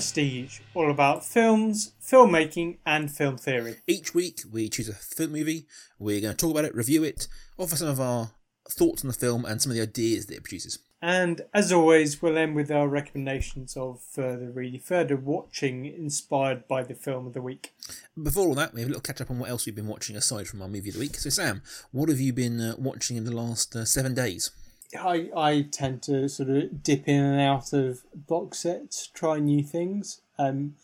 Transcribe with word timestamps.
Welcome 0.00 0.14
to 0.14 0.20
The 0.22 0.40
Prestige, 0.40 0.60
all 0.72 0.90
about 0.90 1.26
films, 1.26 1.92
filmmaking, 2.02 2.78
and 2.86 3.10
film 3.10 3.36
theory. 3.36 3.76
Each 3.86 4.14
week, 4.14 4.40
we 4.50 4.70
choose 4.70 4.88
a 4.88 4.94
film 4.94 5.32
movie, 5.32 5.66
we're 5.98 6.22
going 6.22 6.34
to 6.34 6.38
talk 6.38 6.52
about 6.52 6.64
it, 6.64 6.74
review 6.74 7.04
it, 7.04 7.28
offer 7.58 7.76
some 7.76 7.88
of 7.88 8.00
our 8.00 8.30
thoughts 8.66 9.04
on 9.04 9.08
the 9.08 9.14
film, 9.14 9.44
and 9.44 9.60
some 9.60 9.70
of 9.70 9.76
the 9.76 9.82
ideas 9.82 10.24
that 10.26 10.36
it 10.36 10.42
produces. 10.42 10.78
And 11.02 11.42
as 11.52 11.70
always, 11.70 12.22
we'll 12.22 12.38
end 12.38 12.56
with 12.56 12.70
our 12.70 12.88
recommendations 12.88 13.76
of 13.76 14.00
further 14.00 14.50
reading, 14.50 14.80
further 14.80 15.16
watching 15.16 15.84
inspired 15.84 16.66
by 16.66 16.82
the 16.82 16.94
film 16.94 17.26
of 17.26 17.34
the 17.34 17.42
week. 17.42 17.74
Before 18.20 18.48
all 18.48 18.54
that, 18.54 18.72
we 18.72 18.80
have 18.80 18.88
a 18.88 18.92
little 18.92 19.02
catch 19.02 19.20
up 19.20 19.30
on 19.30 19.38
what 19.38 19.50
else 19.50 19.66
we've 19.66 19.74
been 19.74 19.86
watching 19.86 20.16
aside 20.16 20.48
from 20.48 20.62
our 20.62 20.68
movie 20.68 20.88
of 20.88 20.94
the 20.94 21.00
week. 21.00 21.16
So, 21.16 21.28
Sam, 21.28 21.60
what 21.90 22.08
have 22.08 22.20
you 22.20 22.32
been 22.32 22.58
uh, 22.58 22.74
watching 22.78 23.18
in 23.18 23.24
the 23.24 23.36
last 23.36 23.76
uh, 23.76 23.84
seven 23.84 24.14
days? 24.14 24.50
I, 24.98 25.30
I 25.36 25.66
tend 25.70 26.02
to 26.04 26.28
sort 26.28 26.50
of 26.50 26.82
dip 26.82 27.08
in 27.08 27.22
and 27.22 27.40
out 27.40 27.72
of 27.72 28.02
box 28.14 28.60
sets, 28.60 29.06
try 29.08 29.38
new 29.38 29.62
things. 29.62 30.20
Um, 30.38 30.74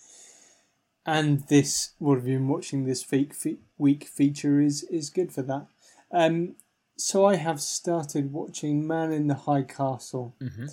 and 1.05 1.47
this, 1.49 1.93
what 1.99 2.17
have 2.17 2.27
you 2.27 2.39
been 2.39 2.49
watching 2.49 2.85
this 2.85 3.09
week, 3.11 3.35
week 3.79 4.05
feature 4.05 4.61
is, 4.61 4.83
is 4.85 5.11
good 5.11 5.33
for 5.33 5.43
that. 5.43 5.67
Um, 6.11 6.57
so 6.97 7.27
I 7.27 7.37
have 7.37 7.61
started 7.61 8.33
watching 8.33 8.87
Man 8.87 9.13
in 9.13 9.27
the 9.27 9.35
High 9.35 9.63
Castle, 9.63 10.35
mm-hmm. 10.41 10.67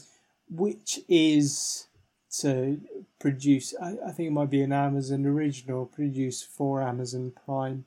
which 0.50 1.02
is 1.08 1.88
to 2.40 2.80
produce. 3.20 3.74
I, 3.82 3.98
I, 4.08 4.12
think 4.12 4.28
it 4.28 4.32
might 4.34 4.50
be 4.50 4.62
an 4.62 4.72
Amazon 4.72 5.26
original, 5.26 5.86
produced 5.86 6.48
for 6.48 6.82
Amazon 6.82 7.34
Prime, 7.46 7.86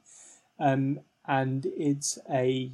um, 0.59 1.01
and 1.27 1.67
it's 1.77 2.19
a 2.31 2.71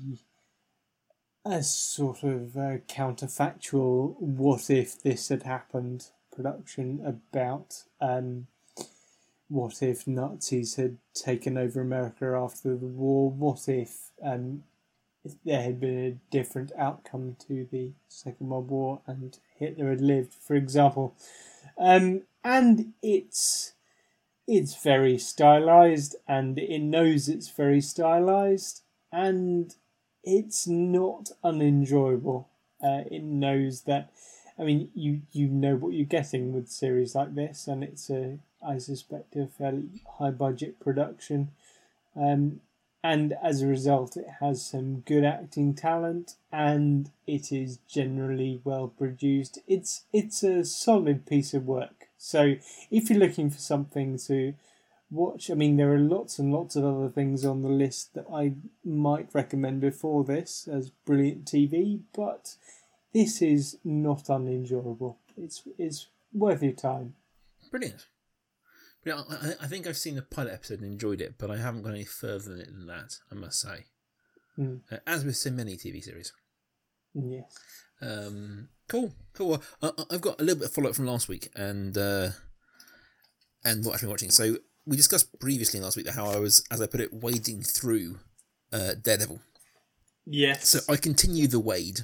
a 1.44 1.62
sort 1.62 2.22
of 2.22 2.56
a 2.56 2.80
counterfactual 2.88 4.20
"what 4.20 4.70
if 4.70 5.00
this 5.00 5.28
had 5.28 5.42
happened" 5.42 6.08
production 6.34 7.02
about 7.04 7.84
um, 8.00 8.46
what 9.48 9.82
if 9.82 10.06
Nazis 10.06 10.76
had 10.76 10.96
taken 11.14 11.58
over 11.58 11.80
America 11.80 12.34
after 12.34 12.76
the 12.76 12.86
war? 12.86 13.30
What 13.30 13.68
if 13.68 14.10
um, 14.22 14.64
if 15.24 15.34
there 15.44 15.62
had 15.62 15.80
been 15.80 15.98
a 15.98 16.18
different 16.30 16.72
outcome 16.76 17.36
to 17.46 17.66
the 17.70 17.92
Second 18.08 18.48
World 18.48 18.68
War 18.68 19.00
and 19.06 19.38
Hitler 19.56 19.90
had 19.90 20.00
lived, 20.00 20.34
for 20.34 20.54
example. 20.54 21.14
Um, 21.78 22.22
and 22.44 22.92
it's 23.02 23.74
it's 24.48 24.82
very 24.82 25.18
stylized 25.18 26.16
and 26.26 26.58
it 26.58 26.80
knows 26.80 27.28
it's 27.28 27.48
very 27.48 27.80
stylized 27.80 28.82
and 29.12 29.76
it's 30.24 30.66
not 30.66 31.30
unenjoyable. 31.42 32.48
Uh, 32.82 33.02
it 33.10 33.22
knows 33.22 33.82
that 33.82 34.10
I 34.58 34.64
mean 34.64 34.90
you 34.94 35.22
you 35.32 35.48
know 35.48 35.76
what 35.76 35.92
you're 35.94 36.04
getting 36.04 36.52
with 36.52 36.68
series 36.68 37.14
like 37.14 37.34
this 37.34 37.66
and 37.66 37.84
it's 37.84 38.10
a 38.10 38.38
I 38.64 38.78
suspect 38.78 39.36
a 39.36 39.46
fairly 39.46 40.02
high 40.18 40.30
budget 40.30 40.78
production. 40.80 41.50
Um, 42.14 42.60
and 43.04 43.34
as 43.42 43.62
a 43.62 43.66
result, 43.66 44.16
it 44.16 44.26
has 44.40 44.64
some 44.64 45.00
good 45.00 45.24
acting 45.24 45.74
talent, 45.74 46.36
and 46.52 47.10
it 47.26 47.50
is 47.50 47.78
generally 47.88 48.60
well 48.62 48.86
produced. 48.86 49.58
It's 49.66 50.04
it's 50.12 50.44
a 50.44 50.64
solid 50.64 51.26
piece 51.26 51.52
of 51.52 51.66
work. 51.66 52.08
So 52.16 52.54
if 52.90 53.10
you're 53.10 53.18
looking 53.18 53.50
for 53.50 53.58
something 53.58 54.18
to 54.26 54.54
watch, 55.12 55.50
I 55.50 55.54
mean, 55.54 55.76
there 55.76 55.92
are 55.92 55.98
lots 55.98 56.38
and 56.38 56.52
lots 56.52 56.74
of 56.74 56.84
other 56.84 57.08
things 57.08 57.44
on 57.44 57.62
the 57.62 57.68
list 57.68 58.14
that 58.14 58.26
I 58.32 58.54
might 58.84 59.28
recommend 59.32 59.80
before 59.80 60.24
this 60.24 60.66
as 60.66 60.90
brilliant 60.90 61.44
TV, 61.44 62.00
but 62.14 62.56
this 63.12 63.42
is 63.42 63.78
not 63.84 64.30
unenjoyable. 64.30 65.18
It's 65.36 65.62
it's 65.78 66.08
worth 66.32 66.62
your 66.62 66.72
time. 66.72 67.14
Brilliant. 67.70 68.06
Yeah, 69.04 69.22
I, 69.28 69.64
I, 69.64 69.66
think 69.66 69.86
I've 69.86 69.96
seen 69.96 70.14
the 70.14 70.22
pilot 70.22 70.52
episode 70.52 70.80
and 70.80 70.92
enjoyed 70.92 71.20
it, 71.20 71.34
but 71.36 71.50
I 71.50 71.56
haven't 71.56 71.82
gone 71.82 71.94
any 71.94 72.04
further 72.04 72.54
than 72.54 72.86
that. 72.86 73.18
I 73.30 73.34
must 73.34 73.60
say, 73.60 73.86
mm. 74.56 74.80
uh, 74.92 74.98
as 75.06 75.24
with 75.24 75.36
so 75.36 75.50
many 75.50 75.76
TV 75.76 76.02
series. 76.02 76.32
Yes. 77.12 77.52
Um, 78.00 78.68
cool, 78.88 79.12
cool. 79.34 79.60
I, 79.82 79.90
have 80.10 80.20
got 80.20 80.40
a 80.40 80.44
little 80.44 80.60
bit 80.60 80.68
of 80.68 80.72
follow 80.72 80.90
up 80.90 80.94
from 80.96 81.06
last 81.06 81.28
week, 81.28 81.48
and 81.56 81.96
uh, 81.98 82.30
and 83.64 83.84
what 83.84 83.94
I've 83.94 84.00
been 84.00 84.10
watching. 84.10 84.30
So 84.30 84.56
we 84.86 84.96
discussed 84.96 85.38
previously 85.38 85.80
last 85.80 85.96
week 85.96 86.08
how 86.08 86.26
I 86.26 86.38
was, 86.38 86.64
as 86.70 86.80
I 86.80 86.86
put 86.86 87.00
it, 87.00 87.12
wading 87.12 87.62
through 87.62 88.18
uh, 88.72 88.94
Daredevil. 89.00 89.40
Yes. 90.26 90.68
So 90.68 90.92
I 90.92 90.96
continue 90.96 91.46
the 91.46 91.60
wade. 91.60 92.00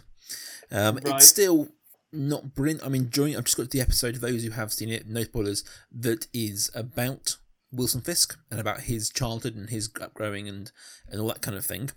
Um, 0.70 0.96
right. 0.96 1.16
It's 1.16 1.28
still 1.28 1.68
not 2.12 2.54
brilliant. 2.54 2.84
I'm 2.84 2.94
enjoying. 2.94 3.36
I've 3.36 3.44
just 3.44 3.56
got 3.56 3.70
the 3.70 3.80
episode. 3.80 4.16
For 4.16 4.20
those 4.20 4.44
who 4.44 4.50
have 4.50 4.72
seen 4.72 4.90
it, 4.90 5.06
no 5.06 5.22
spoilers. 5.22 5.64
That 5.90 6.26
is 6.32 6.70
about 6.74 7.36
Wilson 7.72 8.00
Fisk 8.00 8.38
and 8.50 8.60
about 8.60 8.82
his 8.82 9.10
childhood 9.10 9.54
and 9.54 9.70
his 9.70 9.88
upgrowing 9.88 10.48
and 10.48 10.70
and 11.08 11.20
all 11.20 11.28
that 11.28 11.42
kind 11.42 11.56
of 11.56 11.64
thing. 11.64 11.90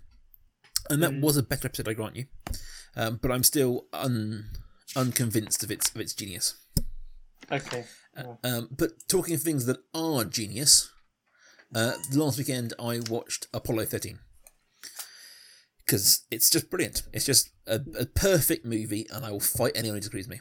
And 0.90 1.02
that 1.02 1.12
mm. 1.12 1.20
was 1.20 1.36
a 1.36 1.42
better 1.42 1.68
episode, 1.68 1.88
I 1.88 1.92
grant 1.92 2.16
you. 2.16 2.26
Um, 2.96 3.18
but 3.22 3.30
I'm 3.30 3.44
still 3.44 3.86
un 3.92 4.46
unconvinced 4.96 5.62
of 5.62 5.70
its 5.70 5.90
of 5.94 6.00
its 6.00 6.14
genius. 6.14 6.54
Okay. 7.50 7.84
Uh, 8.16 8.34
um, 8.44 8.68
but 8.70 9.08
talking 9.08 9.34
of 9.34 9.42
things 9.42 9.66
that 9.66 9.78
are 9.94 10.24
genius, 10.24 10.90
uh, 11.74 11.92
last 12.12 12.38
weekend 12.38 12.74
I 12.78 13.00
watched 13.08 13.46
Apollo 13.54 13.86
13 13.86 14.18
because 15.84 16.24
it's 16.30 16.50
just 16.50 16.70
brilliant. 16.70 17.02
It's 17.12 17.26
just 17.26 17.50
a, 17.66 17.80
a, 17.98 18.06
perfect 18.06 18.64
movie, 18.64 19.06
and 19.12 19.24
I 19.24 19.30
will 19.30 19.40
fight 19.40 19.72
anyone 19.74 19.96
who 19.96 20.00
disagrees 20.00 20.28
with 20.28 20.38
me. 20.38 20.40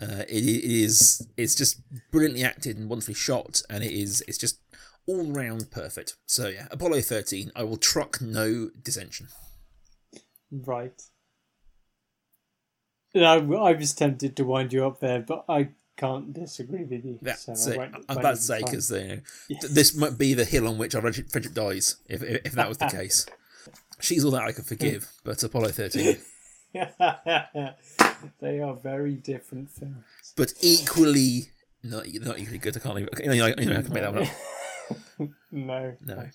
Uh, 0.00 0.22
it, 0.28 0.44
it 0.44 0.64
is 0.64 1.26
it's 1.36 1.54
just 1.54 1.80
brilliantly 2.10 2.44
acted 2.44 2.76
and 2.76 2.88
wonderfully 2.88 3.14
shot, 3.14 3.62
and 3.70 3.84
it 3.84 3.92
is 3.92 4.24
it's 4.26 4.38
just 4.38 4.60
all 5.06 5.30
round 5.30 5.70
perfect. 5.70 6.16
So 6.26 6.48
yeah, 6.48 6.68
Apollo 6.70 7.02
thirteen. 7.02 7.52
I 7.54 7.62
will 7.64 7.76
truck 7.76 8.20
no 8.20 8.70
dissension. 8.82 9.28
Right. 10.50 11.00
I, 13.14 13.36
I 13.36 13.72
was 13.72 13.94
tempted 13.94 14.36
to 14.36 14.44
wind 14.44 14.72
you 14.72 14.86
up 14.86 15.00
there, 15.00 15.20
but 15.20 15.44
I 15.48 15.70
can't 15.98 16.32
disagree 16.32 16.84
with 16.84 17.04
you. 17.04 17.18
Yeah, 17.20 17.34
so 17.34 17.54
so 17.54 17.80
I 17.80 17.86
am 17.86 18.04
about 18.08 18.36
to 18.36 18.42
say 18.42 18.60
because 18.62 18.90
you 18.90 19.08
know, 19.08 19.18
yes. 19.48 19.68
this 19.68 19.94
might 19.96 20.16
be 20.16 20.32
the 20.32 20.44
hill 20.44 20.68
on 20.68 20.78
which 20.78 20.94
our 20.94 21.00
friendship 21.00 21.52
dies 21.52 21.96
if 22.08 22.22
if, 22.22 22.46
if 22.46 22.52
that 22.52 22.68
was 22.68 22.78
the 22.78 22.86
case. 22.90 23.26
She's 24.00 24.24
all 24.24 24.30
that 24.30 24.42
I 24.42 24.52
could 24.52 24.64
forgive, 24.64 25.10
but 25.24 25.42
Apollo 25.42 25.70
13. 25.70 26.16
they 28.40 28.60
are 28.60 28.74
very 28.76 29.14
different 29.14 29.70
films. 29.70 30.04
But 30.36 30.52
equally, 30.60 31.50
not, 31.82 32.06
not 32.06 32.38
equally 32.38 32.58
good. 32.58 32.76
I 32.76 32.80
can't 32.80 32.98
even, 33.00 33.08
you 33.18 33.40
know, 33.40 33.46
you 33.58 33.66
know, 33.66 33.78
I 33.78 33.82
can 33.82 33.92
make 33.92 34.02
that 34.04 34.14
one 34.14 34.22
up. 34.22 35.30
no. 35.50 35.96
No. 36.00 36.28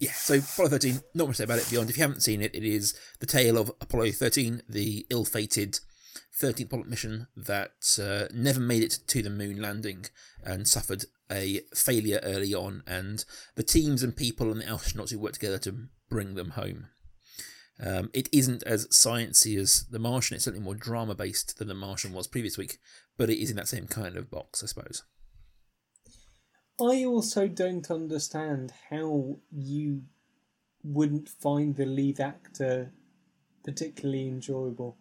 Yeah, 0.00 0.12
so 0.12 0.38
Apollo 0.38 0.70
13, 0.70 1.00
not 1.14 1.28
much 1.28 1.36
to 1.36 1.42
say 1.42 1.44
about 1.44 1.58
it 1.58 1.70
beyond. 1.70 1.90
If 1.90 1.98
you 1.98 2.02
haven't 2.02 2.22
seen 2.22 2.40
it, 2.40 2.54
it 2.54 2.64
is 2.64 2.98
the 3.20 3.26
tale 3.26 3.58
of 3.58 3.70
Apollo 3.80 4.12
13, 4.12 4.62
the 4.68 5.06
ill 5.10 5.24
fated 5.24 5.78
13th 6.40 6.64
Apollo 6.64 6.84
mission 6.84 7.26
that 7.36 7.98
uh, 8.02 8.32
never 8.34 8.60
made 8.60 8.82
it 8.82 8.98
to 9.08 9.22
the 9.22 9.30
moon 9.30 9.60
landing 9.60 10.06
and 10.42 10.66
suffered 10.66 11.04
a 11.30 11.60
failure 11.74 12.20
early 12.22 12.54
on. 12.54 12.82
And 12.86 13.24
the 13.56 13.62
teams 13.62 14.02
and 14.02 14.16
people 14.16 14.50
and 14.50 14.60
the 14.60 14.64
astronauts 14.64 15.10
who 15.10 15.18
worked 15.18 15.34
together 15.34 15.58
to 15.58 15.88
bring 16.08 16.34
them 16.34 16.50
home. 16.50 16.86
Um, 17.82 18.10
it 18.12 18.28
isn't 18.32 18.62
as 18.64 18.86
sciencey 18.88 19.58
as 19.58 19.86
The 19.90 19.98
Martian. 19.98 20.34
It's 20.34 20.44
certainly 20.44 20.64
more 20.64 20.74
drama 20.74 21.14
based 21.14 21.58
than 21.58 21.68
The 21.68 21.74
Martian 21.74 22.12
was 22.12 22.26
previous 22.26 22.58
week, 22.58 22.78
but 23.16 23.30
it 23.30 23.40
is 23.40 23.50
in 23.50 23.56
that 23.56 23.68
same 23.68 23.86
kind 23.86 24.16
of 24.16 24.30
box, 24.30 24.62
I 24.62 24.66
suppose. 24.66 25.02
I 26.80 27.04
also 27.04 27.46
don't 27.48 27.90
understand 27.90 28.72
how 28.90 29.38
you 29.50 30.02
wouldn't 30.82 31.28
find 31.28 31.76
the 31.76 31.84
lead 31.84 32.20
actor 32.20 32.92
particularly 33.64 34.28
enjoyable. 34.28 34.96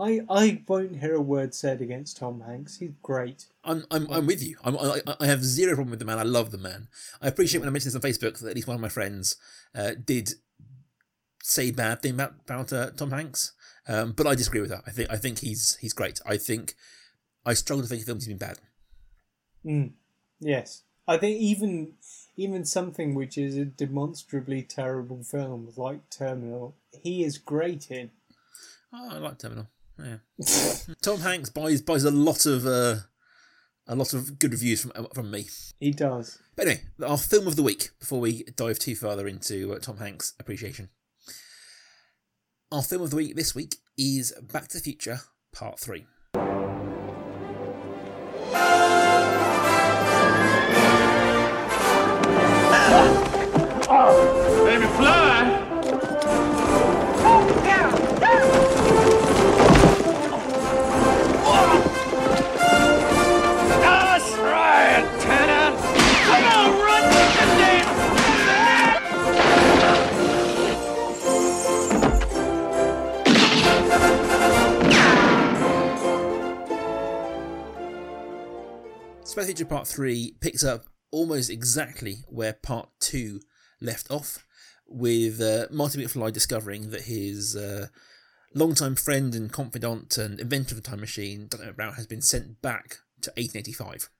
I, 0.00 0.20
I 0.30 0.62
won't 0.66 0.98
hear 0.98 1.14
a 1.14 1.20
word 1.20 1.54
said 1.54 1.82
against 1.82 2.16
Tom 2.16 2.40
Hanks. 2.40 2.78
He's 2.78 2.92
great. 3.02 3.46
I'm 3.62 3.84
I'm, 3.90 4.10
I'm 4.10 4.26
with 4.26 4.42
you. 4.42 4.56
I'm, 4.64 4.76
I, 4.78 5.00
I 5.20 5.26
have 5.26 5.44
zero 5.44 5.74
problem 5.74 5.90
with 5.90 5.98
the 5.98 6.06
man. 6.06 6.18
I 6.18 6.22
love 6.22 6.50
the 6.50 6.58
man. 6.58 6.88
I 7.20 7.28
appreciate 7.28 7.60
when 7.60 7.68
I 7.68 7.72
mentioned 7.72 7.92
this 7.92 8.02
on 8.02 8.10
Facebook 8.10 8.38
that 8.38 8.48
at 8.48 8.54
least 8.54 8.66
one 8.66 8.76
of 8.76 8.80
my 8.80 8.88
friends 8.88 9.36
uh, 9.74 9.92
did 10.02 10.30
say 11.42 11.70
bad 11.70 12.00
thing 12.00 12.14
about 12.14 12.34
about 12.44 12.72
uh, 12.72 12.90
Tom 12.92 13.10
Hanks, 13.10 13.52
um, 13.88 14.12
but 14.12 14.26
I 14.26 14.34
disagree 14.34 14.62
with 14.62 14.70
that. 14.70 14.84
I 14.86 14.90
think 14.90 15.10
I 15.10 15.16
think 15.16 15.40
he's 15.40 15.76
he's 15.80 15.92
great. 15.92 16.20
I 16.24 16.38
think 16.38 16.74
I 17.44 17.52
struggle 17.52 17.82
to 17.82 17.88
think 17.88 18.00
of 18.00 18.06
films 18.06 18.24
he's 18.24 18.36
been 18.36 18.48
bad. 18.48 18.58
Mm, 19.66 19.92
yes, 20.40 20.84
I 21.06 21.18
think 21.18 21.38
even 21.38 21.92
even 22.36 22.64
something 22.64 23.14
which 23.14 23.36
is 23.36 23.56
a 23.58 23.66
demonstrably 23.66 24.62
terrible 24.62 25.22
film 25.22 25.70
like 25.76 26.08
Terminal, 26.08 26.74
he 27.02 27.22
is 27.22 27.36
great 27.36 27.90
in. 27.90 28.10
Oh, 28.94 29.10
I 29.10 29.18
like 29.18 29.38
Terminal. 29.38 29.68
Yeah, 30.04 30.94
Tom 31.02 31.20
Hanks 31.20 31.50
buys 31.50 31.82
buys 31.82 32.04
a 32.04 32.10
lot 32.10 32.46
of 32.46 32.66
uh, 32.66 32.96
a 33.86 33.94
lot 33.94 34.12
of 34.12 34.38
good 34.38 34.52
reviews 34.52 34.82
from 34.82 35.06
from 35.14 35.30
me. 35.30 35.46
He 35.78 35.92
does. 35.92 36.38
But 36.56 36.66
anyway, 36.66 36.82
our 37.06 37.18
film 37.18 37.46
of 37.46 37.56
the 37.56 37.62
week 37.62 37.90
before 37.98 38.20
we 38.20 38.44
dive 38.56 38.78
too 38.78 38.94
further 38.94 39.26
into 39.26 39.72
uh, 39.72 39.78
Tom 39.78 39.98
Hanks 39.98 40.34
appreciation. 40.38 40.90
Our 42.72 42.82
film 42.82 43.02
of 43.02 43.10
the 43.10 43.16
week 43.16 43.34
this 43.34 43.54
week 43.54 43.76
is 43.98 44.32
Back 44.40 44.68
to 44.68 44.78
the 44.78 44.82
Future 44.82 45.20
Part 45.52 45.80
3. 45.80 46.06
Future 79.44 79.64
Part 79.64 79.86
3 79.86 80.36
picks 80.40 80.64
up 80.64 80.86
almost 81.10 81.50
exactly 81.50 82.18
where 82.28 82.52
Part 82.52 82.88
2 83.00 83.40
left 83.80 84.10
off, 84.10 84.46
with 84.86 85.40
uh, 85.40 85.66
Marty 85.70 86.02
McFly 86.02 86.32
discovering 86.32 86.90
that 86.90 87.02
his 87.02 87.56
uh, 87.56 87.88
longtime 88.54 88.96
friend 88.96 89.34
and 89.34 89.52
confidant 89.52 90.18
and 90.18 90.40
inventor 90.40 90.74
of 90.74 90.82
the 90.82 90.88
time 90.88 91.00
machine, 91.00 91.46
Dr. 91.48 91.72
Brown, 91.72 91.94
has 91.94 92.06
been 92.06 92.22
sent 92.22 92.60
back 92.60 92.98
to 93.22 93.30
1885. 93.30 94.10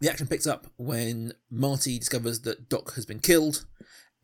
The 0.00 0.10
action 0.10 0.26
picks 0.26 0.46
up 0.46 0.66
when 0.76 1.32
Marty 1.50 1.98
discovers 1.98 2.40
that 2.40 2.68
Doc 2.68 2.94
has 2.94 3.06
been 3.06 3.20
killed 3.20 3.64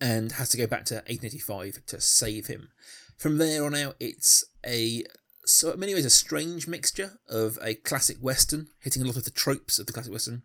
and 0.00 0.32
has 0.32 0.50
to 0.50 0.56
go 0.56 0.66
back 0.66 0.84
to 0.86 0.96
1885 0.96 1.86
to 1.86 2.00
save 2.00 2.46
him. 2.46 2.68
From 3.16 3.38
there 3.38 3.64
on 3.64 3.74
out, 3.74 3.96
it's 4.00 4.44
a 4.66 5.04
so 5.52 5.72
in 5.72 5.80
many 5.80 5.94
ways 5.94 6.04
a 6.04 6.10
strange 6.10 6.66
mixture 6.66 7.18
of 7.28 7.58
a 7.62 7.74
classic 7.74 8.16
western, 8.18 8.68
hitting 8.80 9.02
a 9.02 9.04
lot 9.04 9.16
of 9.16 9.24
the 9.24 9.30
tropes 9.30 9.78
of 9.78 9.86
the 9.86 9.92
classic 9.92 10.12
western, 10.12 10.42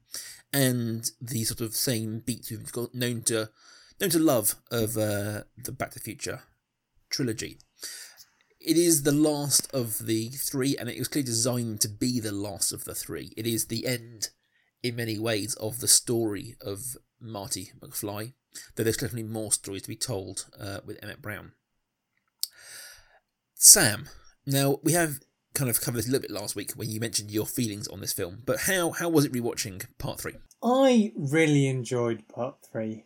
and 0.51 1.12
the 1.21 1.44
sort 1.45 1.62
of 1.62 1.75
same 1.75 2.19
beats 2.19 2.51
we've 2.51 2.71
got 2.71 2.94
known 2.94 3.21
to 3.24 3.50
known 4.00 4.09
to 4.09 4.19
love 4.19 4.56
of 4.69 4.98
uh, 4.98 5.44
the 5.57 5.71
Back 5.71 5.92
to 5.92 6.00
the 6.00 6.04
Future 6.04 6.42
trilogy. 7.09 7.57
It 8.59 8.75
is 8.75 9.04
the 9.04 9.13
last 9.13 9.74
of 9.74 10.06
the 10.06 10.30
three, 10.30 10.75
and 10.77 10.89
it 10.89 11.00
was 11.00 11.07
clearly 11.07 11.27
designed 11.27 11.80
to 11.81 11.89
be 11.89 12.19
the 12.19 12.31
last 12.31 12.74
of 12.74 12.83
the 12.83 12.95
three. 12.95 13.33
It 13.38 13.48
is 13.48 13.65
the 13.68 13.88
end, 13.88 14.30
in 14.83 14.95
many 14.95 15.18
ways, 15.18 15.56
of 15.56 15.80
the 15.80 15.88
story 15.88 16.56
of 16.59 16.98
Marty 17.19 17.71
McFly, 17.80 18.33
though 18.75 18.83
there's 18.83 18.98
definitely 18.98 19.24
more 19.24 19.51
stories 19.54 19.83
to 19.83 19.89
be 19.89 19.95
told 19.95 20.48
uh, 20.59 20.80
with 20.86 21.01
Emmett 21.01 21.21
Brown. 21.21 21.54
Sam, 23.56 24.09
now 24.47 24.79
we 24.81 24.94
have 24.94 25.19
kind 25.53 25.69
of 25.69 25.81
covered 25.81 25.97
this 25.97 26.07
a 26.07 26.11
little 26.11 26.21
bit 26.21 26.31
last 26.31 26.55
week 26.55 26.71
when 26.73 26.89
you 26.89 26.99
mentioned 26.99 27.31
your 27.31 27.45
feelings 27.45 27.88
on 27.88 27.99
this 27.99 28.13
film, 28.13 28.41
but 28.45 28.61
how 28.61 28.91
how 28.91 29.09
was 29.09 29.25
it 29.25 29.33
rewatching 29.33 29.85
part 29.97 30.19
three? 30.19 30.35
I 30.63 31.11
really 31.15 31.67
enjoyed 31.67 32.27
part 32.27 32.55
three. 32.71 33.05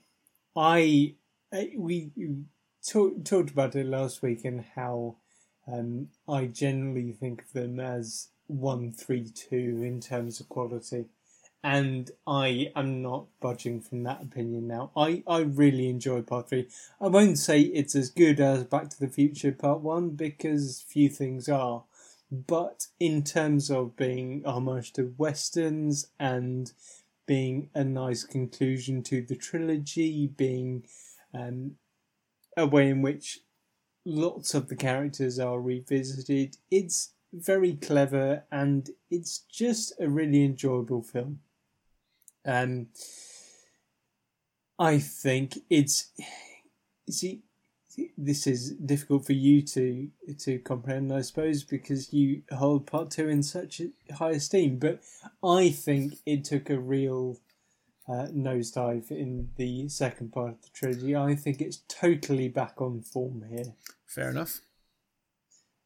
I, 0.56 1.16
I 1.52 1.72
we 1.78 2.12
talk, 2.88 3.26
talked 3.26 3.52
about 3.52 3.76
it 3.76 3.86
last 3.86 4.22
week 4.22 4.46
and 4.46 4.64
how 4.76 5.18
um, 5.68 6.10
I 6.28 6.46
generally 6.46 7.12
think 7.12 7.42
of 7.44 7.54
them 7.54 7.80
as 7.80 8.30
one 8.48 8.92
three 8.92 9.30
two 9.30 9.82
in 9.84 10.00
terms 10.00 10.40
of 10.40 10.50
quality 10.50 11.06
and 11.64 12.10
I 12.26 12.72
am 12.76 13.02
not 13.02 13.28
budging 13.40 13.82
from 13.82 14.04
that 14.04 14.24
opinion 14.24 14.68
now. 14.68 14.92
I, 14.98 15.24
I 15.28 15.42
really 15.42 15.90
enjoy 15.90 16.22
part 16.22 16.50
three. 16.50 16.68
I 17.00 17.08
won't 17.08 17.38
say 17.38 17.62
it's 17.62 17.96
as 17.96 18.10
good 18.10 18.40
as 18.40 18.64
Back 18.64 18.90
to 18.90 19.00
the 19.00 19.08
Future 19.08 19.52
Part 19.52 19.82
One 19.82 20.12
because 20.12 20.84
few 20.88 21.08
things 21.10 21.48
are, 21.48 21.84
but 22.32 22.88
in 23.00 23.24
terms 23.24 23.70
of 23.70 23.96
being 23.96 24.44
homage 24.46 24.94
to 24.94 25.14
westerns 25.18 26.08
and 26.20 26.72
being 27.28 27.70
a 27.76 27.84
nice 27.84 28.24
conclusion 28.24 29.04
to 29.04 29.22
the 29.22 29.36
trilogy, 29.36 30.28
being 30.28 30.84
um, 31.34 31.76
a 32.58 32.66
way 32.66 32.90
in 32.90 33.02
which 33.02 33.40
lots 34.04 34.56
of 34.56 34.68
the 34.68 34.76
characters 34.76 35.38
are 35.38 35.60
revisited, 35.60 36.58
it's 36.72 37.14
very 37.32 37.74
clever 37.74 38.44
and 38.52 38.90
it's 39.10 39.40
just 39.50 39.94
a 40.00 40.10
really 40.10 40.44
enjoyable 40.44 41.04
film. 41.04 41.40
Um, 42.46 42.88
I 44.80 45.00
think 45.00 45.60
it's 45.70 46.12
see 47.10 47.42
this 48.18 48.48
is 48.48 48.72
difficult 48.72 49.26
for 49.26 49.34
you 49.34 49.62
to 49.62 50.10
to 50.40 50.60
comprehend, 50.60 51.14
I 51.14 51.22
suppose, 51.22 51.64
because 51.64 52.14
you 52.14 52.44
hold 52.52 52.88
part 52.88 53.12
two 53.12 53.30
in 53.30 53.44
such 53.44 53.82
high 54.14 54.32
esteem. 54.32 54.78
But 54.78 55.02
I 55.44 55.70
think 55.70 56.16
it 56.26 56.44
took 56.44 56.70
a 56.70 56.80
real 56.80 57.38
uh, 58.08 58.28
nosedive 58.34 59.12
in 59.12 59.50
the 59.58 59.90
second 59.90 60.32
part 60.34 60.52
of 60.52 60.62
the 60.62 60.70
trilogy. 60.74 61.16
I 61.16 61.36
think 61.36 61.62
it's 61.62 61.84
totally 61.88 62.48
back 62.48 62.82
on 62.82 63.02
form 63.02 63.46
here. 63.50 63.76
Fair 64.06 64.30
enough. 64.30 64.62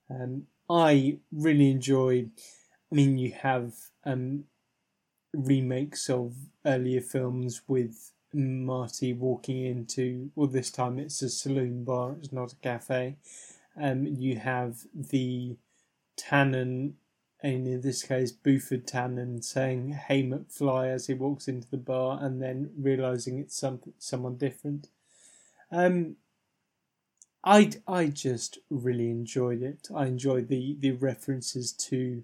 Um, 0.09 0.43
I 0.69 1.19
really 1.31 1.69
enjoyed. 1.71 2.31
I 2.91 2.95
mean, 2.95 3.17
you 3.17 3.33
have 3.41 3.73
um, 4.05 4.45
remakes 5.35 6.09
of 6.09 6.35
earlier 6.65 7.01
films 7.01 7.61
with 7.67 8.11
Marty 8.33 9.13
walking 9.13 9.65
into, 9.65 10.31
well, 10.35 10.47
this 10.47 10.71
time 10.71 10.99
it's 10.99 11.21
a 11.21 11.29
saloon 11.29 11.83
bar, 11.83 12.15
it's 12.19 12.33
not 12.33 12.53
a 12.53 12.57
cafe. 12.57 13.17
Um, 13.79 14.05
you 14.05 14.37
have 14.37 14.79
the 14.93 15.57
Tannen, 16.17 16.93
and 17.41 17.67
in 17.67 17.81
this 17.81 18.03
case, 18.03 18.31
Buford 18.31 18.87
Tannen, 18.87 19.43
saying, 19.43 19.91
Hey 19.91 20.23
McFly, 20.23 20.87
as 20.87 21.07
he 21.07 21.13
walks 21.13 21.47
into 21.47 21.69
the 21.69 21.77
bar, 21.77 22.19
and 22.21 22.41
then 22.41 22.71
realizing 22.77 23.39
it's 23.39 23.57
some, 23.57 23.79
someone 23.99 24.37
different. 24.37 24.89
Um, 25.71 26.15
I, 27.43 27.71
I 27.87 28.07
just 28.07 28.59
really 28.69 29.09
enjoyed 29.09 29.61
it. 29.61 29.87
I 29.95 30.07
enjoyed 30.07 30.47
the, 30.47 30.77
the 30.79 30.91
references 30.91 31.71
to 31.73 32.23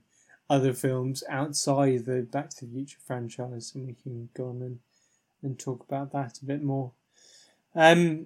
other 0.52 0.74
films 0.74 1.24
outside 1.30 2.04
the 2.04 2.28
Back 2.30 2.50
to 2.50 2.66
the 2.66 2.74
Future 2.74 3.00
franchise, 3.08 3.72
and 3.74 3.88
we 3.88 3.94
can 3.94 4.28
go 4.34 4.50
on 4.50 4.62
and, 4.62 4.80
and 5.42 5.58
talk 5.58 5.82
about 5.88 6.12
that 6.12 6.40
a 6.42 6.46
bit 6.46 6.62
more. 6.62 6.92
Um, 7.74 8.26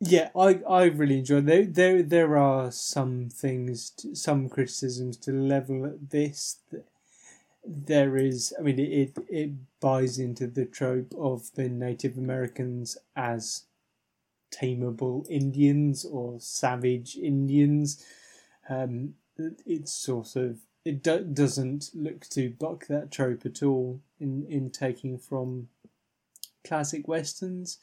yeah, 0.00 0.30
I, 0.34 0.60
I 0.68 0.84
really 0.84 1.18
enjoyed 1.18 1.46
there 1.46 1.66
there 1.66 2.02
there 2.02 2.36
are 2.38 2.72
some 2.72 3.28
things 3.28 3.90
to, 3.98 4.14
some 4.14 4.48
criticisms 4.48 5.18
to 5.18 5.30
level 5.30 5.84
at 5.84 6.10
this. 6.10 6.56
There 7.66 8.16
is, 8.16 8.54
I 8.58 8.62
mean, 8.62 8.78
it 8.78 9.12
it 9.28 9.50
buys 9.80 10.18
into 10.18 10.46
the 10.46 10.64
trope 10.64 11.12
of 11.18 11.50
the 11.54 11.68
Native 11.68 12.16
Americans 12.16 12.96
as 13.14 13.64
tameable 14.50 15.26
Indians 15.28 16.04
or 16.06 16.40
savage 16.40 17.16
Indians. 17.16 18.02
Um, 18.70 19.14
it's 19.66 19.92
sort 19.92 20.36
of 20.36 20.58
it 20.84 21.02
do- 21.02 21.24
doesn't 21.24 21.90
look 21.94 22.26
to 22.30 22.50
buck 22.50 22.86
that 22.86 23.10
trope 23.10 23.46
at 23.46 23.62
all 23.62 24.00
in, 24.20 24.46
in 24.48 24.70
taking 24.70 25.18
from 25.18 25.68
classic 26.66 27.08
westerns, 27.08 27.78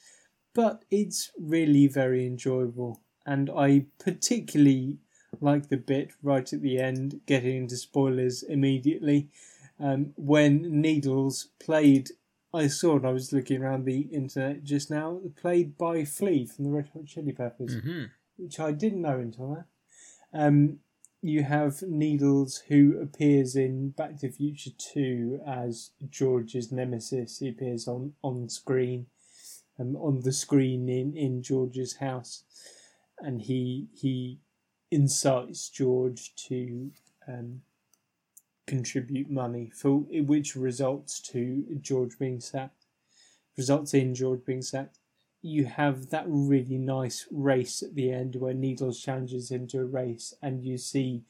but 0.54 0.84
it's 0.92 1.32
really 1.40 1.88
very 1.88 2.26
enjoyable. 2.26 3.02
And 3.26 3.50
I 3.50 3.86
particularly 4.00 4.98
like 5.40 5.70
the 5.70 5.78
bit 5.78 6.12
right 6.22 6.52
at 6.52 6.62
the 6.62 6.80
end, 6.80 7.22
getting 7.26 7.56
into 7.56 7.78
spoilers 7.78 8.44
immediately, 8.44 9.30
um, 9.80 10.14
when 10.16 10.82
Needles 10.82 11.48
played. 11.60 12.10
I 12.54 12.68
saw 12.68 12.98
it. 12.98 13.06
I 13.06 13.12
was 13.12 13.32
looking 13.32 13.64
around 13.64 13.86
the 13.86 14.02
internet 14.02 14.64
just 14.64 14.92
now. 14.92 15.22
Played 15.38 15.78
by 15.78 16.04
Flea 16.04 16.46
from 16.46 16.66
the 16.66 16.72
Red 16.72 16.90
Hot 16.94 17.06
Chili 17.06 17.32
Peppers, 17.32 17.78
mm-hmm. 17.78 18.04
which 18.36 18.60
I 18.60 18.74
didn't 18.74 19.02
know 19.02 19.20
until 19.20 19.48
now. 19.48 19.66
Um, 20.34 20.80
you 21.22 21.44
have 21.44 21.84
Needles, 21.84 22.64
who 22.68 23.00
appears 23.00 23.56
in 23.56 23.90
Back 23.90 24.18
to 24.18 24.28
the 24.28 24.34
Future 24.34 24.72
2 24.94 25.42
as 25.46 25.92
George's 26.10 26.72
nemesis. 26.72 27.40
He 27.40 27.50
appears 27.50 27.88
on, 27.88 28.14
on 28.24 28.50
screen, 28.50 29.06
um, 29.80 29.96
on 29.96 30.22
the 30.22 30.32
screen 30.32 30.90
in, 30.90 31.16
in 31.16 31.44
George's 31.44 31.98
house, 31.98 32.44
and 33.20 33.42
he 33.42 33.88
he 33.94 34.40
incites 34.90 35.70
George 35.70 36.34
to 36.48 36.92
um, 37.28 37.62
contribute 38.66 39.30
money, 39.30 39.72
for 39.76 40.00
which 40.00 40.56
results 40.56 41.20
to 41.20 41.64
George 41.82 42.18
being 42.18 42.40
sacked. 42.40 42.86
Results 43.58 43.94
in 43.94 44.16
George 44.16 44.44
being 44.44 44.64
sacked 44.64 44.98
you 45.42 45.66
have 45.66 46.10
that 46.10 46.26
really 46.28 46.78
nice 46.78 47.28
race 47.32 47.82
at 47.82 47.96
the 47.96 48.12
end 48.12 48.36
where 48.36 48.54
Needles 48.54 49.02
challenges 49.02 49.52
him 49.52 49.68
to 49.68 49.80
a 49.80 49.86
race, 49.86 50.34
and 50.42 50.64
you 50.64 50.78
see 50.78 51.24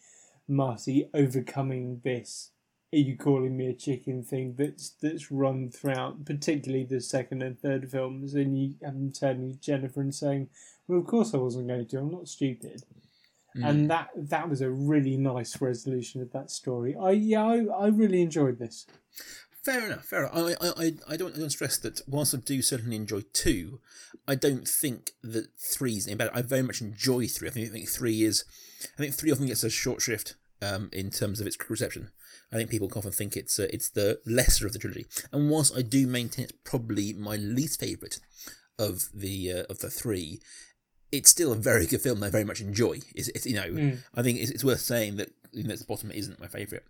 Marty 0.48 1.10
overcoming 1.14 2.02
this. 2.04 2.52
Are 2.94 2.98
you 2.98 3.16
calling 3.16 3.56
me 3.56 3.68
a 3.68 3.74
chicken 3.74 4.22
thing 4.22 4.56
that's 4.58 4.90
that's 5.02 5.32
run 5.32 5.72
throughout, 5.72 6.26
particularly 6.26 6.84
the 6.84 7.00
second 7.00 7.42
and 7.42 7.58
third 7.58 7.90
films, 7.90 8.34
and 8.34 8.58
you 8.58 8.76
have 8.84 8.96
him 8.96 9.14
turning 9.14 9.54
to 9.54 9.60
Jennifer 9.60 10.02
and 10.02 10.14
saying, 10.14 10.50
"Well, 10.88 11.00
of 11.00 11.08
course 11.08 11.34
I 11.34 11.38
wasn't 11.38 11.70
going 11.70 11.88
to. 11.88 12.00
I'm 12.00 12.12
not 12.12 12.28
stupid." 12.28 12.84
Mm. 13.56 13.70
And 13.70 13.90
that 13.90 14.10
that 14.16 14.50
was 14.50 14.62
a 14.62 14.70
really 14.70 15.16
nice 15.16 15.62
resolution 15.62 16.22
of 16.22 16.32
that 16.32 16.52
story. 16.52 16.96
I 16.96 17.12
yeah, 17.12 17.46
I, 17.46 17.66
I 17.66 17.88
really 17.88 18.22
enjoyed 18.22 18.60
this. 18.60 18.86
Fair 19.64 19.86
enough. 19.86 20.06
Fair 20.06 20.26
enough. 20.26 20.36
I, 20.36 20.68
I, 20.68 20.94
I, 21.08 21.18
don't, 21.18 21.36
I 21.36 21.40
don't 21.40 21.50
stress 21.52 21.78
that 21.78 22.02
whilst 22.08 22.34
I 22.34 22.38
do 22.38 22.62
certainly 22.62 22.96
enjoy 22.96 23.22
two, 23.34 23.80
I 24.28 24.36
don't 24.36 24.68
think 24.68 25.12
that 25.24 25.48
three 25.58 25.98
is 25.98 26.08
any 26.08 26.16
better. 26.16 26.32
I 26.34 26.42
very 26.42 26.64
much 26.64 26.82
enjoy 26.82 27.28
three. 27.28 27.48
I 27.48 27.52
think, 27.52 27.70
I 27.70 27.72
think 27.72 27.90
three 27.90 28.24
is, 28.24 28.44
I 28.98 29.02
think 29.02 29.14
three 29.14 29.32
often 29.32 29.46
gets 29.46 29.64
a 29.64 29.70
short 29.70 30.02
shrift 30.02 30.36
um, 30.62 30.90
in 30.92 31.12
terms 31.12 31.40
of 31.40 31.48
its 31.48 31.58
reception. 31.70 32.10
I 32.52 32.58
think 32.58 32.70
people 32.70 32.92
often 32.96 33.12
think 33.12 33.38
it's 33.38 33.60
uh, 33.60 33.68
it's 33.72 33.90
the 33.90 34.20
lesser 34.26 34.66
of 34.66 34.74
the 34.74 34.80
trilogy. 34.80 35.06
And 35.32 35.50
whilst 35.50 35.76
I 35.76 35.82
do 35.82 36.06
maintain 36.06 36.46
it's 36.46 36.54
probably 36.66 37.14
my 37.14 37.38
least 37.38 37.80
favourite 37.80 38.20
of 38.78 39.10
the 39.14 39.52
uh, 39.52 39.64
of 39.70 39.80
the 39.80 39.90
three, 39.90 40.42
it's 41.12 41.30
still 41.30 41.54
a 41.54 41.56
very 41.56 41.86
good 41.86 42.02
film. 42.02 42.22
I 42.24 42.30
very 42.30 42.44
much 42.44 42.60
enjoy. 42.60 43.00
It's 43.16 43.46
you 43.46 43.56
know 43.56 43.70
mm. 43.70 44.00
I 44.16 44.22
think 44.22 44.40
it's, 44.40 44.52
it's 44.52 44.66
worth 44.66 44.82
saying 44.82 45.16
that 45.18 45.30
you 45.54 45.64
know, 45.64 45.76
the 45.76 45.86
bottom 45.86 46.12
isn't 46.12 46.40
my 46.40 46.48
favourite. 46.48 46.84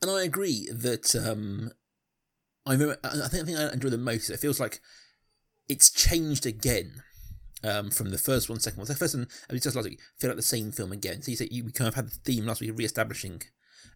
And 0.00 0.10
I 0.10 0.22
agree 0.22 0.68
that 0.72 1.14
um, 1.14 1.72
I 2.66 2.72
remember. 2.72 2.98
I 3.04 3.28
think 3.28 3.42
I 3.42 3.46
think 3.46 3.58
I 3.58 3.72
enjoy 3.72 3.90
the 3.90 3.98
most. 3.98 4.30
It 4.30 4.40
feels 4.40 4.60
like 4.60 4.80
it's 5.68 5.90
changed 5.90 6.46
again 6.46 7.02
um, 7.64 7.90
from 7.90 8.10
the 8.10 8.18
first 8.18 8.48
one, 8.48 8.60
second 8.60 8.78
one. 8.78 8.86
The 8.86 8.94
first 8.94 9.14
one, 9.14 9.28
I 9.48 9.52
mean, 9.52 9.62
just 9.62 9.76
last 9.76 9.88
week, 9.88 10.00
feel 10.18 10.30
like 10.30 10.36
the 10.36 10.42
same 10.42 10.72
film 10.72 10.92
again. 10.92 11.22
So 11.22 11.30
you 11.30 11.36
say 11.36 11.48
you, 11.50 11.64
we 11.64 11.72
kind 11.72 11.88
of 11.88 11.94
had 11.94 12.08
the 12.08 12.18
theme 12.24 12.46
last 12.46 12.60
week, 12.60 12.72
re-establishing 12.74 13.42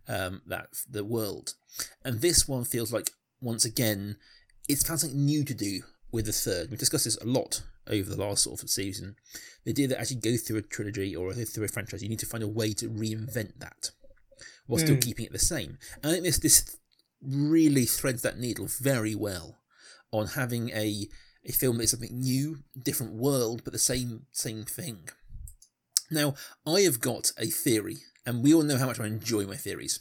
um, 0.09 0.43
that 0.47 0.69
the 0.88 1.05
world, 1.05 1.55
and 2.05 2.21
this 2.21 2.49
one 2.49 2.64
feels 2.64 2.93
like 2.93 3.11
once 3.40 3.64
again 3.64 4.16
it's 4.69 4.87
found 4.87 5.00
something 5.00 5.25
new 5.25 5.45
to 5.45 5.55
do 5.55 5.83
with 6.11 6.26
the 6.26 6.33
third. 6.33 6.71
We've 6.71 6.78
discussed 6.78 7.05
this 7.05 7.19
a 7.19 7.26
lot 7.26 7.62
over 7.88 8.11
the 8.11 8.21
last 8.21 8.43
sort 8.43 8.62
of 8.62 8.71
season. 8.71 9.16
The 9.64 9.71
idea 9.71 9.88
that 9.88 10.00
as 10.00 10.11
you 10.11 10.21
go 10.21 10.37
through 10.37 10.59
a 10.59 10.62
trilogy 10.62 11.14
or 11.14 11.33
through 11.33 11.64
a 11.64 11.69
franchise, 11.69 12.02
you 12.02 12.09
need 12.09 12.19
to 12.21 12.26
find 12.26 12.43
a 12.43 12.49
way 12.49 12.73
to 12.75 12.88
reinvent 12.88 13.59
that 13.59 13.90
while 14.66 14.78
still 14.78 14.96
Mm. 14.96 15.02
keeping 15.04 15.26
it 15.26 15.32
the 15.32 15.38
same. 15.38 15.78
And 16.02 16.06
I 16.06 16.14
think 16.14 16.25
this 16.25 16.38
this 16.38 16.76
really 17.23 17.85
threads 17.87 18.23
that 18.23 18.38
needle 18.38 18.66
very 18.66 19.14
well 19.14 19.58
on 20.12 20.28
having 20.28 20.70
a 20.70 21.08
a 21.44 21.52
film 21.52 21.78
that's 21.78 21.92
something 21.92 22.18
new, 22.20 22.64
different 22.80 23.12
world, 23.14 23.62
but 23.64 23.73
the 23.73 23.78
same 23.78 24.26
same 24.32 24.64
thing. 24.64 25.08
Now, 26.11 26.35
I 26.66 26.80
have 26.82 27.00
got 27.00 27.32
a 27.38 27.46
theory, 27.46 27.99
and 28.25 28.42
we 28.42 28.52
all 28.54 28.62
know 28.62 28.78
how 28.78 28.87
much 28.87 29.00
I 29.00 29.06
enjoy 29.06 29.44
my 29.46 29.56
theories. 29.56 29.99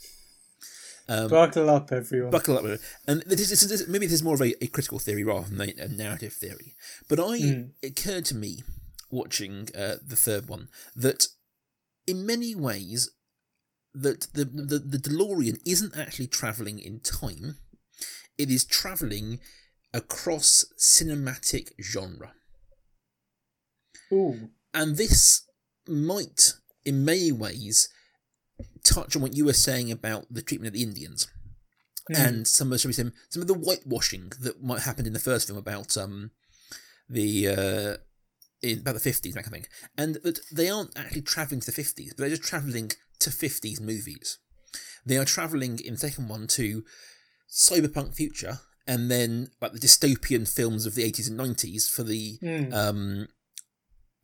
Um, 1.08 1.30
Buckle 1.30 1.70
up, 1.70 1.92
everyone. 1.92 2.32
buckle 2.32 2.58
up. 2.58 2.80
And 3.08 3.22
this, 3.28 3.50
this, 3.50 3.62
this, 3.62 3.88
maybe 3.88 4.08
this 4.08 4.14
is 4.16 4.24
more 4.24 4.34
of 4.34 4.42
a, 4.42 4.64
a 4.64 4.68
critical 4.68 4.98
theory 4.98 5.24
rather 5.24 5.48
than 5.48 5.62
a, 5.62 5.84
a 5.84 5.88
narrative 5.88 6.34
theory. 6.34 6.76
But 7.08 7.20
I, 7.20 7.38
Mm. 7.40 7.72
it 7.84 7.92
occurred 8.00 8.26
to 8.26 8.36
me 8.36 8.64
watching 9.12 9.70
uh, 9.78 9.98
the 10.04 10.16
third 10.16 10.48
one 10.50 10.68
that 10.96 11.28
in 12.08 12.26
many 12.26 12.56
ways 12.56 13.12
that 13.96 14.28
the, 14.34 14.46
the 14.46 14.80
the 14.80 14.98
DeLorean 14.98 15.60
isn't 15.66 15.98
actually 15.98 16.28
traveling 16.28 16.80
in 16.80 17.00
time; 17.00 17.58
it 18.38 18.50
is 18.50 18.66
traveling 18.66 19.40
across 19.94 20.66
cinematic 20.78 21.70
genre, 21.82 22.34
Ooh. 24.12 24.50
and 24.74 24.98
this 24.98 25.48
might, 25.88 26.54
in 26.84 27.06
many 27.06 27.32
ways, 27.32 27.90
touch 28.84 29.16
on 29.16 29.22
what 29.22 29.36
you 29.36 29.46
were 29.46 29.54
saying 29.54 29.92
about 29.92 30.26
the 30.30 30.42
treatment 30.42 30.68
of 30.68 30.74
the 30.74 30.84
Indians. 30.84 31.28
Mm. 32.12 32.28
and 32.28 32.48
some 32.48 32.72
of 32.72 32.80
some 32.80 33.12
of 33.36 33.48
the 33.48 33.56
whitewashing 33.56 34.32
that 34.40 34.62
might 34.62 34.82
happen 34.82 35.08
in 35.08 35.14
the 35.14 35.20
first 35.20 35.48
film 35.48 35.58
about 35.58 35.98
um 35.98 36.30
the 37.10 37.48
uh 37.48 37.98
in 38.62 38.80
about 38.80 38.94
the 38.94 39.00
fifties 39.00 39.34
that 39.34 39.44
kind 39.44 39.56
of 39.56 39.62
thing, 39.62 39.72
and 39.98 40.16
that 40.24 40.40
they 40.52 40.70
aren't 40.70 40.96
actually 40.98 41.22
traveling 41.22 41.62
to 41.62 41.66
the 41.66 41.72
fifties, 41.72 42.14
but 42.14 42.22
they're 42.22 42.30
just 42.38 42.44
traveling 42.44 42.92
to 43.26 43.32
fifties 43.32 43.80
movies. 43.82 44.38
They 45.06 45.18
are 45.18 45.26
traveling 45.26 45.80
in 45.80 45.94
the 45.94 46.00
second 46.00 46.28
one 46.30 46.48
to 46.48 46.84
cyberpunk 47.50 48.16
future, 48.16 48.60
and 48.88 49.10
then 49.12 49.50
like 49.62 49.74
the 49.74 49.80
dystopian 49.80 50.48
films 50.48 50.86
of 50.86 50.96
the 50.96 51.04
eighties 51.04 51.28
and 51.28 51.38
nineties 51.38 51.88
for 51.88 52.04
the 52.04 52.38
Mm. 52.42 52.74
um, 52.74 53.28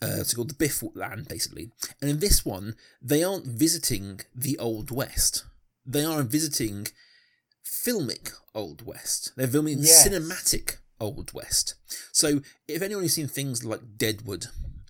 uh, 0.04 0.18
it's 0.22 0.34
called 0.34 0.50
the 0.50 0.56
Biff 0.56 0.82
land, 0.96 1.28
basically. 1.28 1.72
And 2.02 2.10
in 2.10 2.20
this 2.20 2.44
one, 2.44 2.76
they 3.02 3.24
aren't 3.24 3.46
visiting 3.46 4.22
the 4.36 4.58
Old 4.58 4.90
West. 4.90 5.46
They 5.86 6.04
are 6.04 6.24
visiting 6.24 6.88
filmic 7.64 8.34
Old 8.56 8.86
West. 8.86 9.32
They're 9.36 9.48
filming 9.48 9.80
Yes. 9.80 10.08
cinematic 10.08 10.78
Old 11.00 11.34
West. 11.34 11.76
So 12.12 12.42
if 12.68 12.82
anyone 12.82 13.04
has 13.04 13.14
seen 13.14 13.28
things 13.28 13.64
like 13.64 13.98
Deadwood, 13.98 14.48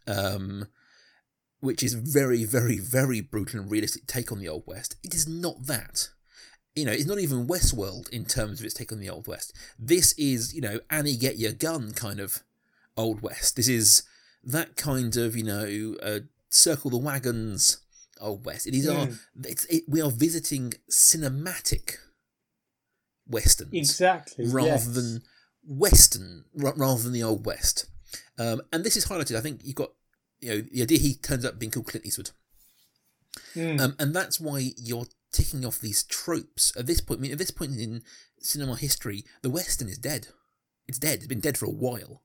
um, 0.08 0.68
which 1.62 1.82
is 1.82 1.94
very, 1.94 2.44
very, 2.44 2.78
very 2.78 3.22
brutal 3.22 3.62
and 3.62 3.72
realistic 3.72 4.06
take 4.08 4.32
on 4.32 4.40
the 4.40 4.50
Old 4.50 4.64
West, 4.68 4.96
it 5.04 5.16
is 5.16 5.28
not 5.28 5.68
that. 5.68 6.10
You 6.76 6.86
know, 6.86 6.92
it's 6.92 7.06
not 7.06 7.20
even 7.20 7.48
Westworld 7.48 8.10
in 8.10 8.26
terms 8.26 8.60
of 8.60 8.66
its 8.66 8.74
take 8.76 8.92
on 8.92 9.00
the 9.00 9.10
Old 9.10 9.28
West. 9.28 9.54
This 9.80 10.14
is, 10.14 10.54
you 10.54 10.62
know, 10.62 10.80
Annie 10.90 11.16
get 11.18 11.38
your 11.38 11.52
gun 11.54 11.94
kind 11.94 12.20
of 12.20 12.44
Old 12.98 13.22
West. 13.22 13.56
This 13.56 13.68
is 13.68 14.04
that 14.44 14.76
kind 14.76 15.16
of, 15.18 15.36
you 15.36 15.44
know, 15.44 15.96
uh, 16.02 16.20
circle 16.50 16.90
the 16.92 16.98
wagons 16.98 17.78
Old 18.20 18.46
West. 18.46 18.68
It 18.68 18.74
is 18.76 18.88
our, 18.88 19.08
Mm. 19.08 19.18
it's, 19.46 19.66
it, 19.66 19.84
we 19.88 20.02
are 20.02 20.12
visiting 20.12 20.74
cinematic 20.90 21.96
westerns 23.28 23.74
Exactly. 23.74 24.46
rather 24.48 24.68
yes. 24.70 24.88
than 24.88 25.22
Western, 25.66 26.46
ra- 26.56 26.74
rather 26.76 27.04
than 27.04 27.14
the 27.14 27.24
Old 27.24 27.46
West. 27.46 27.86
Um, 28.38 28.62
and 28.74 28.84
this 28.84 28.98
is 28.98 29.06
highlighted. 29.08 29.36
I 29.38 29.42
think 29.42 29.62
you've 29.64 29.76
got, 29.76 29.92
you 30.42 30.50
know, 30.50 30.62
the 30.72 30.82
idea 30.82 30.98
he 31.00 31.14
turns 31.16 31.46
up 31.46 31.60
being 31.60 31.72
called 31.72 31.88
Clint 31.88 32.06
Eastwood, 32.06 32.32
Mm. 33.56 33.80
um, 33.80 33.96
and 33.98 34.14
that's 34.14 34.40
why 34.42 34.72
you're 34.78 35.08
ticking 35.32 35.66
off 35.66 35.80
these 35.80 36.04
tropes 36.04 36.74
at 36.78 36.86
this 36.86 37.00
point. 37.00 37.20
I 37.20 37.22
mean, 37.22 37.32
at 37.32 37.38
this 37.38 37.52
point 37.52 37.80
in 37.80 38.02
cinema 38.40 38.76
history, 38.76 39.24
the 39.42 39.50
Western 39.50 39.88
is 39.88 39.98
dead. 39.98 40.28
It's 40.88 41.00
dead. 41.00 41.20
It's 41.20 41.28
been 41.28 41.40
dead 41.40 41.58
for 41.58 41.66
a 41.66 41.70
while. 41.70 42.24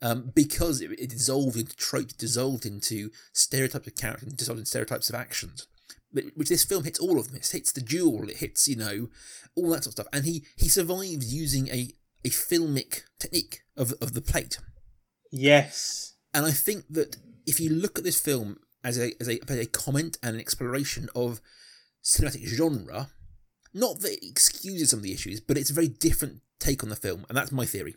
Um, 0.00 0.32
because 0.34 0.80
it, 0.80 0.90
it 0.98 1.10
dissolved 1.10 1.56
into 1.58 1.76
tropes, 1.76 2.14
dissolved 2.14 2.64
into 2.64 3.10
stereotypes 3.32 3.86
of 3.86 3.96
character, 3.96 4.26
and 4.26 4.36
dissolved 4.36 4.58
into 4.60 4.68
stereotypes 4.68 5.08
of 5.10 5.14
actions. 5.14 5.66
But, 6.12 6.24
which 6.34 6.48
this 6.48 6.64
film 6.64 6.84
hits 6.84 6.98
all 6.98 7.18
of 7.18 7.26
them. 7.26 7.36
It 7.36 7.46
hits 7.46 7.72
the 7.72 7.80
duel, 7.82 8.28
it 8.30 8.38
hits, 8.38 8.66
you 8.68 8.76
know, 8.76 9.08
all 9.54 9.70
that 9.70 9.84
sort 9.84 9.88
of 9.88 9.92
stuff. 9.92 10.08
And 10.12 10.24
he, 10.24 10.44
he 10.56 10.68
survives 10.68 11.34
using 11.34 11.68
a, 11.68 11.90
a 12.24 12.28
filmic 12.30 13.02
technique 13.18 13.60
of, 13.76 13.92
of 14.00 14.14
the 14.14 14.22
plate. 14.22 14.58
yes. 15.30 16.14
And 16.34 16.44
I 16.44 16.50
think 16.50 16.84
that 16.90 17.16
if 17.46 17.60
you 17.60 17.70
look 17.70 17.98
at 17.98 18.04
this 18.04 18.20
film 18.20 18.58
as 18.84 18.98
a 18.98 19.12
as 19.20 19.28
a, 19.28 19.40
as 19.48 19.58
a 19.58 19.66
comment 19.66 20.18
and 20.22 20.34
an 20.34 20.40
exploration 20.40 21.08
of 21.14 21.40
cinematic 22.02 22.46
genre, 22.46 23.08
not 23.72 24.00
that 24.00 24.12
it 24.12 24.28
excuses 24.28 24.90
some 24.90 24.98
of 24.98 25.02
the 25.02 25.12
issues, 25.12 25.40
but 25.40 25.56
it's 25.56 25.70
a 25.70 25.74
very 25.74 25.88
different 25.88 26.40
take 26.58 26.82
on 26.82 26.88
the 26.88 26.96
film, 26.96 27.24
and 27.28 27.36
that's 27.36 27.52
my 27.52 27.64
theory. 27.66 27.96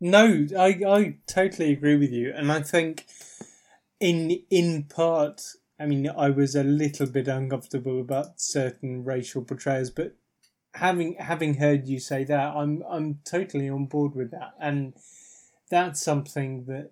No, 0.00 0.46
I 0.58 0.80
I 0.86 1.16
totally 1.26 1.72
agree 1.72 1.96
with 1.96 2.10
you, 2.10 2.32
and 2.34 2.50
I 2.50 2.62
think 2.62 3.06
in 4.00 4.42
in 4.50 4.84
part, 4.84 5.42
I 5.78 5.86
mean, 5.86 6.08
I 6.08 6.30
was 6.30 6.54
a 6.54 6.64
little 6.64 7.06
bit 7.06 7.28
uncomfortable 7.28 8.00
about 8.00 8.40
certain 8.40 9.04
racial 9.04 9.42
portrayals, 9.42 9.90
but 9.90 10.16
having 10.74 11.16
having 11.18 11.54
heard 11.54 11.86
you 11.86 12.00
say 12.00 12.24
that, 12.24 12.54
I'm 12.54 12.82
I'm 12.88 13.20
totally 13.24 13.68
on 13.68 13.86
board 13.86 14.14
with 14.14 14.30
that, 14.32 14.54
and 14.60 14.94
that's 15.70 16.02
something 16.02 16.66
that 16.66 16.90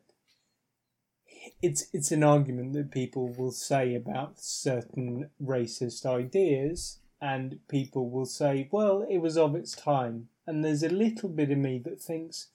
it's 1.60 1.86
it's 1.92 2.12
an 2.12 2.22
argument 2.22 2.72
that 2.74 2.90
people 2.90 3.28
will 3.36 3.52
say 3.52 3.94
about 3.94 4.40
certain 4.40 5.30
racist 5.42 6.06
ideas, 6.06 6.98
and 7.20 7.58
people 7.68 8.10
will 8.10 8.26
say, 8.26 8.68
well, 8.72 9.06
it 9.08 9.18
was 9.18 9.36
of 9.36 9.54
its 9.54 9.72
time, 9.74 10.28
and 10.46 10.64
there's 10.64 10.82
a 10.82 10.88
little 10.88 11.28
bit 11.28 11.50
of 11.50 11.58
me 11.58 11.78
that 11.84 12.00
thinks. 12.00 12.48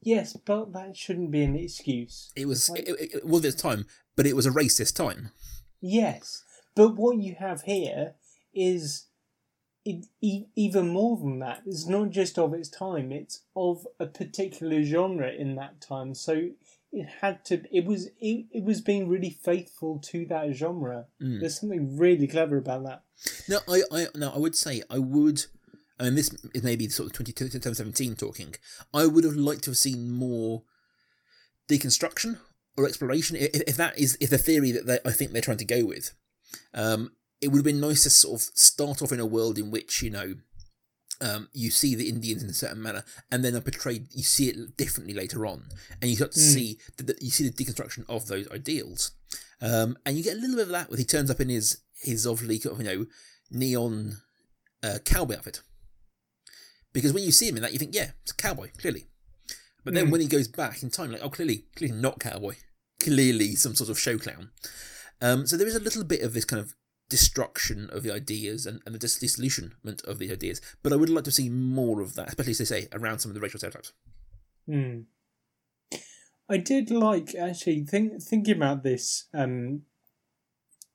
Yes, 0.00 0.34
but 0.34 0.72
that 0.74 0.96
shouldn't 0.96 1.32
be 1.32 1.42
an 1.42 1.56
excuse. 1.56 2.30
It 2.36 2.46
was 2.46 2.70
Like- 2.70 2.88
it, 2.88 3.00
it, 3.00 3.14
it 3.16 3.24
was 3.26 3.44
its 3.44 3.60
time, 3.60 3.84
but 4.14 4.26
it 4.26 4.36
was 4.36 4.46
a 4.46 4.50
racist 4.52 4.94
time. 4.94 5.32
Yes, 5.80 6.44
but 6.76 6.94
what 6.94 7.18
you 7.18 7.34
have 7.40 7.62
here 7.62 8.14
is 8.54 9.06
it, 9.84 10.06
e- 10.20 10.44
even 10.54 10.88
more 10.90 11.16
than 11.16 11.40
that. 11.40 11.62
It's 11.66 11.88
not 11.88 12.10
just 12.10 12.38
of 12.38 12.54
its 12.54 12.68
time; 12.68 13.10
it's 13.10 13.40
of 13.56 13.88
a 13.98 14.06
particular 14.06 14.84
genre 14.84 15.32
in 15.32 15.56
that 15.56 15.80
time. 15.80 16.14
So 16.14 16.50
it 16.92 17.08
had 17.20 17.44
to. 17.46 17.62
It 17.70 17.84
was. 17.84 18.06
It, 18.20 18.46
it 18.50 18.64
was 18.64 18.80
being 18.80 19.08
really 19.08 19.30
faithful 19.30 20.00
to 20.10 20.26
that 20.26 20.54
genre. 20.54 21.06
Mm. 21.22 21.40
There's 21.40 21.60
something 21.60 21.98
really 21.98 22.26
clever 22.26 22.56
about 22.56 22.84
that. 22.84 23.02
Now, 23.48 23.58
I, 23.68 23.82
I 23.92 24.06
now 24.14 24.32
I 24.34 24.38
would 24.38 24.56
say 24.56 24.82
I 24.88 24.98
would, 24.98 25.44
and 25.98 26.16
this 26.16 26.34
is 26.54 26.62
maybe 26.62 26.88
sort 26.88 27.06
of 27.08 27.12
20, 27.12 27.32
2017 27.32 28.16
talking. 28.16 28.54
I 28.94 29.06
would 29.06 29.24
have 29.24 29.36
liked 29.36 29.64
to 29.64 29.70
have 29.70 29.78
seen 29.78 30.10
more 30.10 30.62
deconstruction 31.68 32.38
or 32.76 32.86
exploration. 32.86 33.36
If, 33.36 33.62
if 33.62 33.76
that 33.76 33.98
is 33.98 34.16
if 34.20 34.30
the 34.30 34.38
theory 34.38 34.72
that 34.72 34.86
they, 34.86 34.98
I 35.04 35.12
think 35.12 35.32
they're 35.32 35.42
trying 35.42 35.58
to 35.58 35.64
go 35.64 35.84
with, 35.84 36.14
um, 36.72 37.12
it 37.40 37.48
would 37.48 37.58
have 37.58 37.64
been 37.64 37.80
nice 37.80 38.04
to 38.04 38.10
sort 38.10 38.40
of 38.40 38.42
start 38.54 39.02
off 39.02 39.12
in 39.12 39.20
a 39.20 39.26
world 39.26 39.58
in 39.58 39.70
which 39.70 40.02
you 40.02 40.10
know. 40.10 40.34
Um, 41.20 41.48
you 41.52 41.70
see 41.70 41.96
the 41.96 42.08
Indians 42.08 42.44
in 42.44 42.48
a 42.50 42.54
certain 42.54 42.80
manner, 42.80 43.04
and 43.30 43.44
then 43.44 43.56
are 43.56 43.60
portrayed. 43.60 44.06
You 44.14 44.22
see 44.22 44.48
it 44.48 44.76
differently 44.76 45.14
later 45.14 45.46
on, 45.46 45.64
and 46.00 46.08
you 46.10 46.16
start 46.16 46.32
to 46.32 46.38
Mm. 46.40 46.54
see 46.54 46.78
that 46.98 47.20
you 47.20 47.30
see 47.30 47.48
the 47.48 47.64
deconstruction 47.64 48.04
of 48.08 48.26
those 48.28 48.48
ideals, 48.50 49.10
um, 49.60 49.98
and 50.06 50.16
you 50.16 50.22
get 50.22 50.36
a 50.36 50.40
little 50.40 50.56
bit 50.56 50.66
of 50.66 50.68
that 50.72 50.90
when 50.90 50.98
he 50.98 51.04
turns 51.04 51.30
up 51.30 51.40
in 51.40 51.48
his 51.48 51.78
his 52.00 52.24
obviously 52.26 52.60
you 52.78 52.84
know 52.84 53.06
neon 53.50 54.18
uh, 54.84 54.98
cowboy 55.04 55.36
outfit. 55.36 55.62
Because 56.92 57.12
when 57.12 57.24
you 57.24 57.32
see 57.32 57.48
him 57.48 57.56
in 57.56 57.62
that, 57.62 57.72
you 57.72 57.78
think, 57.78 57.94
yeah, 57.94 58.12
it's 58.22 58.32
a 58.32 58.36
cowboy, 58.36 58.70
clearly. 58.78 59.08
But 59.84 59.94
then 59.94 60.06
Mm. 60.06 60.10
when 60.12 60.20
he 60.20 60.26
goes 60.26 60.48
back 60.48 60.82
in 60.82 60.90
time, 60.90 61.10
like, 61.12 61.20
oh, 61.22 61.30
clearly, 61.30 61.66
clearly 61.76 61.96
not 62.00 62.18
cowboy, 62.20 62.56
clearly 63.00 63.54
some 63.56 63.74
sort 63.74 63.90
of 63.90 63.98
show 63.98 64.18
clown. 64.18 64.50
Um, 65.20 65.46
so 65.46 65.56
there 65.56 65.66
is 65.66 65.74
a 65.74 65.80
little 65.80 66.04
bit 66.04 66.22
of 66.22 66.32
this 66.32 66.44
kind 66.44 66.60
of 66.60 66.74
destruction 67.08 67.88
of 67.90 68.02
the 68.02 68.12
ideas 68.12 68.66
and, 68.66 68.80
and 68.84 68.94
the 68.94 68.98
dis- 68.98 69.18
disillusionment 69.18 70.02
of 70.04 70.18
the 70.18 70.30
ideas. 70.30 70.60
But 70.82 70.92
I 70.92 70.96
would 70.96 71.08
like 71.08 71.24
to 71.24 71.30
see 71.30 71.48
more 71.48 72.00
of 72.00 72.14
that, 72.14 72.28
especially 72.28 72.52
as 72.52 72.58
they 72.58 72.64
say 72.64 72.88
around 72.92 73.20
some 73.20 73.30
of 73.30 73.34
the 73.34 73.40
racial 73.40 73.58
stereotypes. 73.58 73.92
Hmm. 74.66 75.00
I 76.48 76.56
did 76.56 76.90
like 76.90 77.34
actually 77.34 77.84
think 77.84 78.22
thinking 78.22 78.56
about 78.56 78.82
this. 78.82 79.24
Um, 79.34 79.82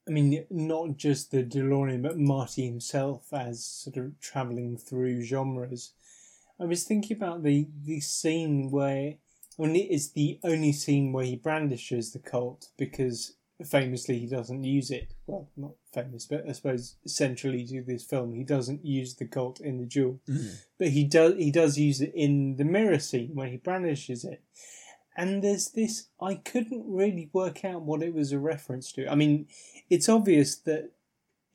I 0.08 0.12
mean, 0.12 0.46
not 0.50 0.98
just 0.98 1.32
the 1.32 1.44
DeLorean, 1.44 2.02
but 2.02 2.18
Marty 2.18 2.66
himself 2.66 3.32
as 3.32 3.64
sort 3.64 3.98
of 3.98 4.20
traveling 4.20 4.78
through 4.78 5.24
genres. 5.24 5.94
I 6.60 6.66
was 6.66 6.84
thinking 6.84 7.18
about 7.18 7.44
the 7.44 7.68
the 7.84 8.00
scene 8.00 8.72
where 8.72 9.16
only 9.60 9.84
it's 9.84 10.10
the 10.10 10.40
only 10.44 10.72
scene 10.72 11.14
where 11.14 11.26
he 11.26 11.36
brandishes 11.36 12.12
the 12.12 12.20
Colt 12.20 12.70
because 12.78 13.34
famously 13.66 14.20
he 14.20 14.28
doesn't 14.28 14.64
use 14.64 14.92
it. 14.92 15.14
Well, 15.28 15.50
not 15.56 15.74
famous, 15.94 16.26
but 16.26 16.48
I 16.48 16.52
suppose 16.54 16.96
centrally 17.06 17.66
to 17.68 17.82
this 17.84 18.04
film, 18.04 18.34
he 18.34 18.44
doesn't 18.44 18.86
use 18.86 19.16
the 19.16 19.26
Colt 19.26 19.60
in 19.60 19.78
the 19.80 19.86
duel, 19.86 20.20
Mm. 20.28 20.56
but 20.78 20.90
he 20.90 21.04
does. 21.04 21.36
He 21.36 21.52
does 21.52 21.78
use 21.78 22.02
it 22.02 22.14
in 22.16 22.56
the 22.58 22.66
mirror 22.66 23.00
scene 23.00 23.32
when 23.36 23.50
he 23.52 23.58
brandishes 23.58 24.24
it. 24.26 24.42
And 25.16 25.44
there's 25.44 25.70
this. 25.70 26.08
I 26.20 26.36
couldn't 26.36 26.84
really 26.88 27.30
work 27.34 27.64
out 27.64 27.84
what 27.84 28.02
it 28.02 28.14
was 28.14 28.32
a 28.32 28.40
reference 28.40 28.92
to. 28.94 29.08
I 29.08 29.16
mean, 29.16 29.48
it's 29.90 30.10
obvious 30.10 30.56
that 30.56 30.92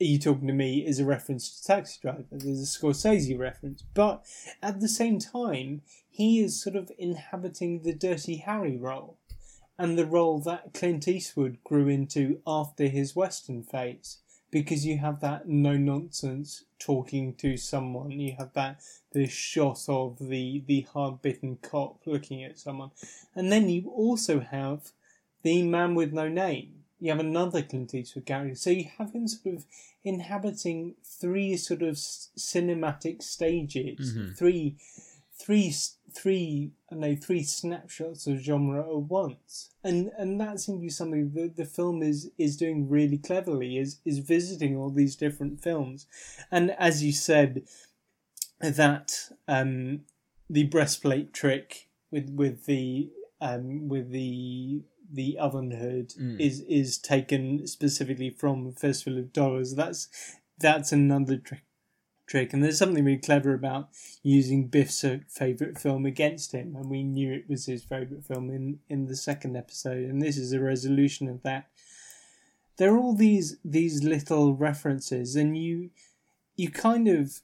are 0.01 0.05
you 0.05 0.17
talking 0.17 0.47
to 0.47 0.53
me 0.53 0.85
is 0.87 0.99
a 0.99 1.05
reference 1.05 1.59
to 1.59 1.67
Taxi 1.67 1.99
Driver. 2.01 2.23
There's 2.31 2.61
a 2.61 2.79
Scorsese 2.79 3.37
reference, 3.37 3.83
but 3.93 4.25
at 4.63 4.79
the 4.79 4.87
same 4.87 5.19
time, 5.19 5.81
he 6.09 6.39
is 6.39 6.61
sort 6.61 6.77
of 6.77 6.89
inhabiting 6.97 7.81
the 7.81 7.93
Dirty 7.93 8.37
Harry 8.37 8.77
role, 8.77 9.17
and 9.79 9.97
the 9.97 10.05
role 10.05 10.39
that 10.41 10.73
Clint 10.75 11.07
Eastwood 11.07 11.57
grew 11.63 11.87
into 11.87 12.41
after 12.45 12.85
his 12.87 13.15
Western 13.15 13.63
phase. 13.63 14.17
Because 14.51 14.83
you 14.83 14.97
have 14.97 15.19
that 15.21 15.47
no 15.47 15.77
nonsense 15.77 16.63
talking 16.79 17.35
to 17.35 17.55
someone, 17.55 18.11
you 18.19 18.33
have 18.39 18.51
that 18.53 18.81
the 19.11 19.27
shot 19.27 19.81
of 19.87 20.17
the 20.17 20.63
the 20.65 20.81
hard 20.93 21.21
bitten 21.21 21.57
cop 21.61 22.01
looking 22.07 22.43
at 22.43 22.57
someone, 22.57 22.89
and 23.35 23.51
then 23.51 23.69
you 23.69 23.89
also 23.91 24.39
have 24.39 24.91
the 25.43 25.61
man 25.61 25.93
with 25.93 26.13
no 26.13 26.27
name. 26.27 26.83
You 26.99 27.11
have 27.11 27.19
another 27.19 27.61
Clint 27.61 27.93
Eastwood 27.93 28.25
character, 28.25 28.55
so 28.55 28.71
you 28.71 28.89
have 28.97 29.13
him 29.13 29.27
sort 29.27 29.55
of 29.55 29.65
inhabiting 30.03 30.95
three 31.03 31.55
sort 31.55 31.83
of 31.83 31.95
cinematic 31.95 33.21
stages, 33.21 34.15
Mhm. 34.15 34.35
three, 34.35 34.77
three, 35.33 35.71
three, 36.13 36.71
I 36.91 36.95
know, 36.95 37.15
three 37.15 37.43
snapshots 37.43 38.27
of 38.27 38.39
genre 38.39 38.81
at 38.81 39.01
once, 39.03 39.69
and 39.83 40.11
and 40.17 40.39
that 40.41 40.59
seems 40.59 40.77
to 40.79 40.81
be 40.81 40.89
something 40.89 41.31
that 41.35 41.55
the 41.55 41.65
film 41.65 42.01
is 42.03 42.29
is 42.37 42.57
doing 42.57 42.89
really 42.89 43.17
cleverly. 43.17 43.77
Is 43.77 43.99
is 44.05 44.19
visiting 44.19 44.75
all 44.77 44.89
these 44.89 45.15
different 45.15 45.61
films, 45.61 46.07
and 46.51 46.71
as 46.71 47.03
you 47.03 47.11
said, 47.11 47.63
that 48.61 49.29
um, 49.47 50.01
the 50.49 50.63
breastplate 50.65 51.33
trick 51.33 51.89
with 52.11 52.29
with 52.35 52.65
the 52.65 53.09
um, 53.41 53.87
with 53.87 54.11
the 54.11 54.81
the 55.11 55.37
oven 55.39 55.71
hood 55.71 56.09
Mm. 56.19 56.39
is 56.39 56.61
is 56.61 56.97
taken 56.97 57.65
specifically 57.67 58.29
from 58.29 58.71
Fistful 58.73 59.17
of 59.17 59.33
Dollars. 59.33 59.75
That's 59.75 60.07
that's 60.59 60.91
another 60.91 61.37
trick. 61.37 61.63
Trick 62.29 62.53
and 62.53 62.63
there's 62.63 62.77
something 62.77 63.03
really 63.03 63.17
clever 63.17 63.55
about 63.55 63.89
using 64.21 64.67
Biff's 64.67 65.03
favorite 65.27 65.79
film 65.79 66.05
against 66.05 66.51
him, 66.51 66.75
and 66.75 66.87
we 66.87 67.01
knew 67.01 67.33
it 67.33 67.49
was 67.49 67.65
his 67.65 67.83
favorite 67.83 68.23
film 68.23 68.51
in 68.51 68.79
in 68.87 69.07
the 69.07 69.15
second 69.15 69.57
episode, 69.57 70.05
and 70.05 70.21
this 70.21 70.37
is 70.37 70.53
a 70.53 70.59
resolution 70.59 71.27
of 71.27 71.41
that. 71.41 71.69
There 72.77 72.93
are 72.93 72.99
all 72.99 73.15
these 73.15 73.57
these 73.65 74.03
little 74.03 74.53
references, 74.53 75.35
and 75.35 75.57
you 75.57 75.89
you 76.55 76.69
kind 76.69 77.07
of 77.07 77.41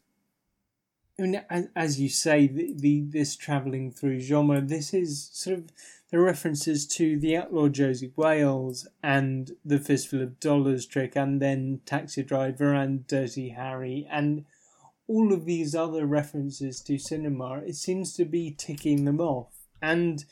I 1.18 1.22
mean, 1.22 1.42
as, 1.50 1.68
as 1.76 2.00
you 2.00 2.10
say, 2.10 2.46
the, 2.48 2.74
the 2.76 3.02
this 3.08 3.36
travelling 3.36 3.92
through 3.92 4.20
genre, 4.20 4.62
this 4.62 4.94
is 4.94 5.30
sort 5.34 5.58
of 5.58 5.72
the 6.12 6.20
references 6.20 6.86
to 6.88 7.18
the 7.18 7.38
outlaw 7.38 7.70
Josey 7.70 8.12
Wales 8.16 8.88
and 9.02 9.52
the 9.64 9.80
Fistful 9.80 10.22
of 10.22 10.40
Dollars 10.40 10.86
trick, 10.86 11.16
and 11.16 11.42
then 11.42 11.82
Taxi 11.86 12.22
Driver 12.22 12.74
and 12.74 13.08
Dirty 13.08 13.50
Harry, 13.50 14.08
and 14.12 14.46
all 15.08 15.34
of 15.34 15.46
these 15.46 15.76
other 15.76 16.06
references 16.06 16.82
to 16.82 16.98
cinema. 16.98 17.60
It 17.66 17.76
seems 17.76 18.14
to 18.16 18.26
be 18.26 18.52
ticking 18.52 19.06
them 19.06 19.20
off, 19.20 19.54
and 19.82 20.26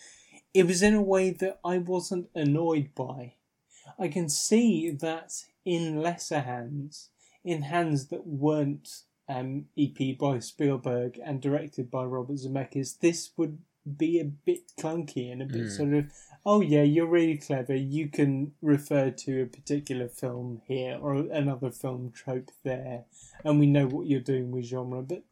it 0.53 0.67
was 0.67 0.81
in 0.81 0.93
a 0.93 1.01
way 1.01 1.31
that 1.31 1.59
I 1.63 1.77
wasn't 1.77 2.29
annoyed 2.35 2.89
by. 2.95 3.35
I 3.99 4.07
can 4.07 4.29
see 4.29 4.91
that 4.91 5.33
in 5.65 6.01
lesser 6.01 6.41
hands, 6.41 7.09
in 7.43 7.63
hands 7.63 8.07
that 8.07 8.25
weren't 8.25 8.89
um, 9.27 9.65
EP 9.77 10.17
by 10.17 10.39
Spielberg 10.39 11.19
and 11.23 11.41
directed 11.41 11.89
by 11.89 12.03
Robert 12.03 12.37
Zemeckis, 12.37 12.99
this 12.99 13.31
would 13.37 13.59
be 13.97 14.19
a 14.19 14.25
bit 14.25 14.71
clunky 14.79 15.31
and 15.31 15.41
a 15.41 15.45
bit 15.45 15.63
Mm. 15.67 15.77
sort 15.77 15.93
of, 15.93 16.05
oh 16.45 16.61
yeah, 16.61 16.83
you're 16.83 17.07
really 17.07 17.37
clever. 17.37 17.75
You 17.75 18.07
can 18.09 18.53
refer 18.61 19.09
to 19.11 19.41
a 19.41 19.45
particular 19.45 20.07
film 20.07 20.61
here 20.67 20.97
or 21.01 21.15
another 21.15 21.71
film 21.71 22.11
trope 22.11 22.51
there, 22.63 23.05
and 23.43 23.59
we 23.59 23.67
know 23.67 23.87
what 23.87 24.07
you're 24.07 24.19
doing 24.21 24.51
with 24.51 24.65
genre. 24.65 25.01
But 25.01 25.23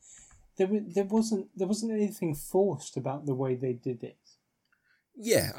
there, 0.58 0.68
there 0.72 1.06
wasn't 1.06 1.48
there 1.58 1.68
wasn't 1.68 1.94
anything 1.94 2.36
forced 2.36 2.98
about 2.98 3.26
the 3.26 3.36
way 3.36 3.56
they 3.56 3.74
did 3.74 4.04
it. 4.04 4.18
Yeah, 5.16 5.52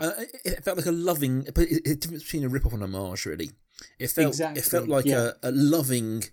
it 0.44 0.64
felt 0.64 0.76
like 0.78 0.86
a 0.86 0.92
loving, 0.92 1.42
but 1.54 1.64
it- 1.70 1.82
it's 1.84 1.88
the 1.90 1.94
difference 1.96 2.24
between 2.24 2.44
a 2.44 2.48
rip-off 2.48 2.72
and 2.72 2.82
a 2.82 2.86
homage, 2.86 3.26
really. 3.26 3.50
It 3.98 4.08
felt, 4.10 4.28
Exactly, 4.28 4.60
it 4.60 4.64
felt 4.64 4.88
like 4.88 5.04
yeah. 5.06 5.30
a, 5.42 5.50
a 5.50 5.52
loving, 5.52 6.24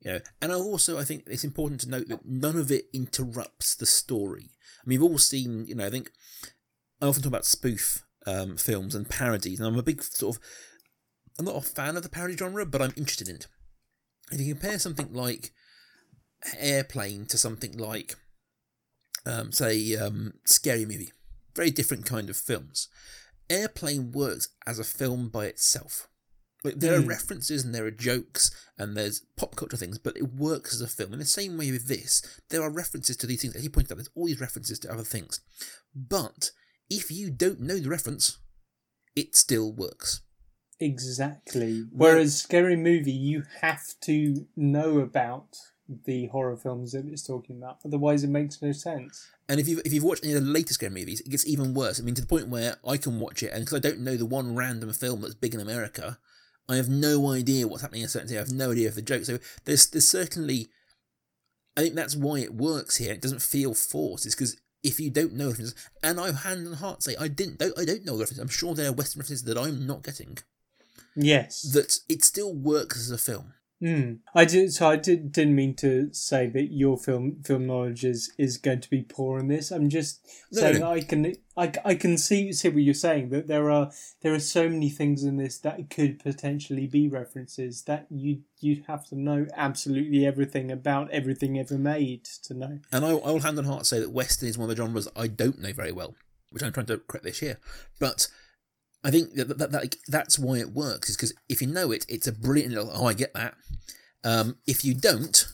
you 0.00 0.12
know. 0.12 0.20
And 0.42 0.52
I 0.52 0.56
also, 0.56 0.98
I 0.98 1.04
think 1.04 1.24
it's 1.26 1.44
important 1.44 1.80
to 1.82 1.88
note 1.90 2.08
that 2.08 2.26
none 2.26 2.56
of 2.56 2.70
it 2.70 2.88
interrupts 2.92 3.74
the 3.74 3.86
story. 3.86 4.50
I 4.80 4.82
mean, 4.86 5.00
we've 5.00 5.10
all 5.10 5.18
seen, 5.18 5.66
you 5.66 5.74
know, 5.74 5.86
I 5.86 5.90
think 5.90 6.10
I 7.00 7.06
often 7.06 7.22
talk 7.22 7.30
about 7.30 7.46
spoof 7.46 8.04
um, 8.26 8.56
films 8.56 8.94
and 8.94 9.08
parodies, 9.08 9.60
and 9.60 9.68
I'm 9.68 9.78
a 9.78 9.82
big 9.82 10.02
sort 10.02 10.36
of, 10.36 10.42
I'm 11.38 11.44
not 11.44 11.56
a 11.56 11.60
fan 11.60 11.96
of 11.96 12.02
the 12.02 12.08
parody 12.08 12.36
genre, 12.36 12.66
but 12.66 12.82
I'm 12.82 12.94
interested 12.96 13.28
in 13.28 13.36
it. 13.36 13.46
If 14.30 14.40
you 14.40 14.54
compare 14.54 14.78
something 14.78 15.12
like 15.12 15.52
Airplane 16.58 17.26
to 17.26 17.38
something 17.38 17.76
like, 17.76 18.16
um, 19.26 19.52
say, 19.52 19.96
um, 19.96 20.34
Scary 20.44 20.84
Movie, 20.84 21.12
very 21.54 21.70
different 21.70 22.06
kind 22.06 22.30
of 22.30 22.36
films. 22.36 22.88
Airplane 23.50 24.12
works 24.12 24.48
as 24.66 24.78
a 24.78 24.84
film 24.84 25.28
by 25.28 25.46
itself. 25.46 26.07
Like, 26.64 26.76
there 26.80 26.94
are 26.96 27.00
Hmm. 27.02 27.08
references 27.08 27.64
and 27.64 27.72
there 27.74 27.86
are 27.86 27.90
jokes 27.90 28.50
and 28.76 28.96
there's 28.96 29.20
pop 29.36 29.54
culture 29.54 29.76
things, 29.76 29.98
but 29.98 30.16
it 30.16 30.34
works 30.34 30.74
as 30.74 30.80
a 30.80 30.88
film. 30.88 31.12
In 31.12 31.18
the 31.20 31.24
same 31.24 31.56
way 31.56 31.70
with 31.70 31.86
this, 31.86 32.20
there 32.48 32.62
are 32.62 32.70
references 32.70 33.16
to 33.18 33.26
these 33.26 33.42
things. 33.42 33.54
As 33.54 33.62
you 33.62 33.70
pointed 33.70 33.92
out, 33.92 33.96
there's 33.98 34.10
all 34.16 34.26
these 34.26 34.40
references 34.40 34.78
to 34.80 34.92
other 34.92 35.04
things. 35.04 35.40
But 35.94 36.50
if 36.90 37.10
you 37.10 37.30
don't 37.30 37.60
know 37.60 37.78
the 37.78 37.88
reference, 37.88 38.38
it 39.14 39.36
still 39.36 39.72
works. 39.72 40.20
Exactly. 40.80 41.84
Whereas 41.92 42.40
Scary 42.40 42.76
Movie, 42.76 43.12
you 43.12 43.44
have 43.60 43.82
to 44.02 44.46
know 44.56 44.98
about 44.98 45.56
the 46.04 46.26
horror 46.26 46.56
films 46.56 46.92
that 46.92 47.06
it's 47.06 47.26
talking 47.26 47.56
about. 47.56 47.78
Otherwise, 47.84 48.22
it 48.24 48.30
makes 48.30 48.60
no 48.60 48.72
sense. 48.72 49.28
And 49.48 49.58
if 49.58 49.66
you 49.68 49.80
if 49.84 49.92
you've 49.92 50.04
watched 50.04 50.24
any 50.24 50.34
of 50.34 50.44
the 50.44 50.50
later 50.50 50.74
scary 50.74 50.92
movies, 50.92 51.20
it 51.20 51.30
gets 51.30 51.46
even 51.46 51.72
worse. 51.72 51.98
I 51.98 52.02
mean, 52.04 52.14
to 52.14 52.20
the 52.20 52.26
point 52.26 52.48
where 52.48 52.76
I 52.86 52.96
can 52.96 53.18
watch 53.20 53.42
it, 53.42 53.52
and 53.52 53.64
because 53.64 53.76
I 53.78 53.80
don't 53.80 54.00
know 54.00 54.16
the 54.16 54.26
one 54.26 54.54
random 54.54 54.92
film 54.92 55.22
that's 55.22 55.34
big 55.34 55.54
in 55.54 55.60
America, 55.60 56.18
I 56.68 56.76
have 56.76 56.88
no 56.88 57.30
idea 57.30 57.66
what's 57.66 57.82
happening 57.82 58.02
in 58.02 58.06
a 58.06 58.10
certain 58.10 58.28
thing. 58.28 58.36
I 58.36 58.40
have 58.40 58.52
no 58.52 58.72
idea 58.72 58.88
of 58.88 58.94
the 58.94 59.02
joke. 59.02 59.24
So 59.24 59.38
there's 59.64 59.86
there's 59.86 60.08
certainly, 60.08 60.68
I 61.76 61.80
think 61.82 61.94
that's 61.94 62.16
why 62.16 62.40
it 62.40 62.54
works 62.54 62.96
here. 62.96 63.12
It 63.12 63.22
doesn't 63.22 63.42
feel 63.42 63.74
forced. 63.74 64.26
It's 64.26 64.34
because 64.34 64.56
if 64.82 65.00
you 65.00 65.10
don't 65.10 65.34
know 65.34 65.48
references, 65.48 65.74
and 66.02 66.20
I 66.20 66.32
hand 66.32 66.66
on 66.66 66.74
heart 66.74 67.02
say 67.02 67.16
I 67.18 67.28
didn't, 67.28 67.58
don't, 67.58 67.78
I 67.78 67.84
don't 67.84 68.04
know 68.04 68.16
the 68.16 68.24
references. 68.24 68.42
I'm 68.42 68.48
sure 68.48 68.74
there 68.74 68.90
are 68.90 68.92
Western 68.92 69.20
references 69.20 69.44
that 69.44 69.58
I'm 69.58 69.86
not 69.86 70.02
getting. 70.02 70.38
Yes. 71.16 71.62
That 71.62 71.98
it 72.08 72.22
still 72.22 72.54
works 72.54 72.98
as 72.98 73.10
a 73.10 73.18
film. 73.18 73.54
Mm. 73.80 74.18
I 74.34 74.44
did. 74.44 74.72
So 74.72 74.88
I 74.88 74.96
did. 74.96 75.30
Didn't 75.30 75.54
mean 75.54 75.74
to 75.76 76.12
say 76.12 76.48
that 76.48 76.72
your 76.72 76.98
film 76.98 77.42
film 77.44 77.66
knowledge 77.66 78.04
is, 78.04 78.32
is 78.36 78.56
going 78.56 78.80
to 78.80 78.90
be 78.90 79.02
poor 79.02 79.38
in 79.38 79.46
this. 79.46 79.70
I'm 79.70 79.88
just 79.88 80.26
No, 80.50 80.60
saying. 80.60 80.82
I 80.82 81.00
can 81.00 81.34
I, 81.56 81.72
I 81.84 81.94
can 81.94 82.18
see 82.18 82.52
see 82.52 82.70
what 82.70 82.82
you're 82.82 82.94
saying. 82.94 83.28
That 83.28 83.46
there 83.46 83.70
are 83.70 83.92
there 84.22 84.34
are 84.34 84.40
so 84.40 84.68
many 84.68 84.90
things 84.90 85.22
in 85.22 85.36
this 85.36 85.58
that 85.58 85.90
could 85.90 86.18
potentially 86.18 86.88
be 86.88 87.08
references 87.08 87.82
that 87.82 88.06
you 88.10 88.40
you'd 88.58 88.84
have 88.86 89.06
to 89.10 89.14
know 89.14 89.46
absolutely 89.56 90.26
everything 90.26 90.72
about 90.72 91.08
everything 91.12 91.56
ever 91.56 91.78
made 91.78 92.24
to 92.42 92.54
know. 92.54 92.80
And 92.90 93.04
I, 93.04 93.10
I 93.10 93.30
will 93.30 93.40
hand 93.40 93.58
on 93.58 93.64
heart 93.64 93.86
say 93.86 94.00
that 94.00 94.10
Western 94.10 94.48
is 94.48 94.58
one 94.58 94.68
of 94.68 94.76
the 94.76 94.82
genres 94.82 95.06
I 95.14 95.28
don't 95.28 95.60
know 95.60 95.72
very 95.72 95.92
well, 95.92 96.16
which 96.50 96.64
I'm 96.64 96.72
trying 96.72 96.86
to 96.86 96.98
correct 96.98 97.24
this 97.24 97.42
year, 97.42 97.58
But 98.00 98.26
I 99.08 99.10
think 99.10 99.34
that, 99.36 99.48
that, 99.48 99.72
that 99.72 99.72
like, 99.72 99.96
that's 100.06 100.38
why 100.38 100.58
it 100.58 100.72
works, 100.72 101.08
is 101.08 101.16
because 101.16 101.32
if 101.48 101.62
you 101.62 101.68
know 101.68 101.90
it, 101.92 102.04
it's 102.08 102.26
a 102.26 102.32
brilliant 102.32 102.74
little, 102.74 102.90
oh, 102.92 103.06
I 103.06 103.14
get 103.14 103.32
that. 103.32 103.54
Um, 104.22 104.58
if 104.66 104.84
you 104.84 104.92
don't, 104.92 105.46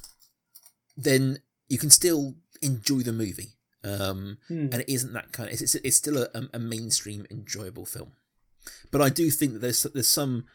then 0.96 1.38
you 1.68 1.78
can 1.78 1.90
still 1.90 2.34
enjoy 2.60 3.02
the 3.02 3.12
movie. 3.12 3.50
Um, 3.84 4.38
Hmm. 4.48 4.68
and 4.72 4.76
it 4.76 4.88
isn't 4.88 5.12
that 5.12 5.30
kind 5.32 5.48
of, 5.48 5.52
it's, 5.52 5.62
it's, 5.62 5.74
it's 5.76 5.96
still 5.96 6.16
a, 6.16 6.28
a 6.52 6.58
mainstream, 6.58 7.26
enjoyable 7.30 7.86
film. 7.86 8.12
But 8.90 9.02
I 9.02 9.10
do 9.10 9.30
think 9.30 9.52
that 9.52 9.58
there's, 9.60 9.82
there's 9.82 10.08
some 10.08 10.46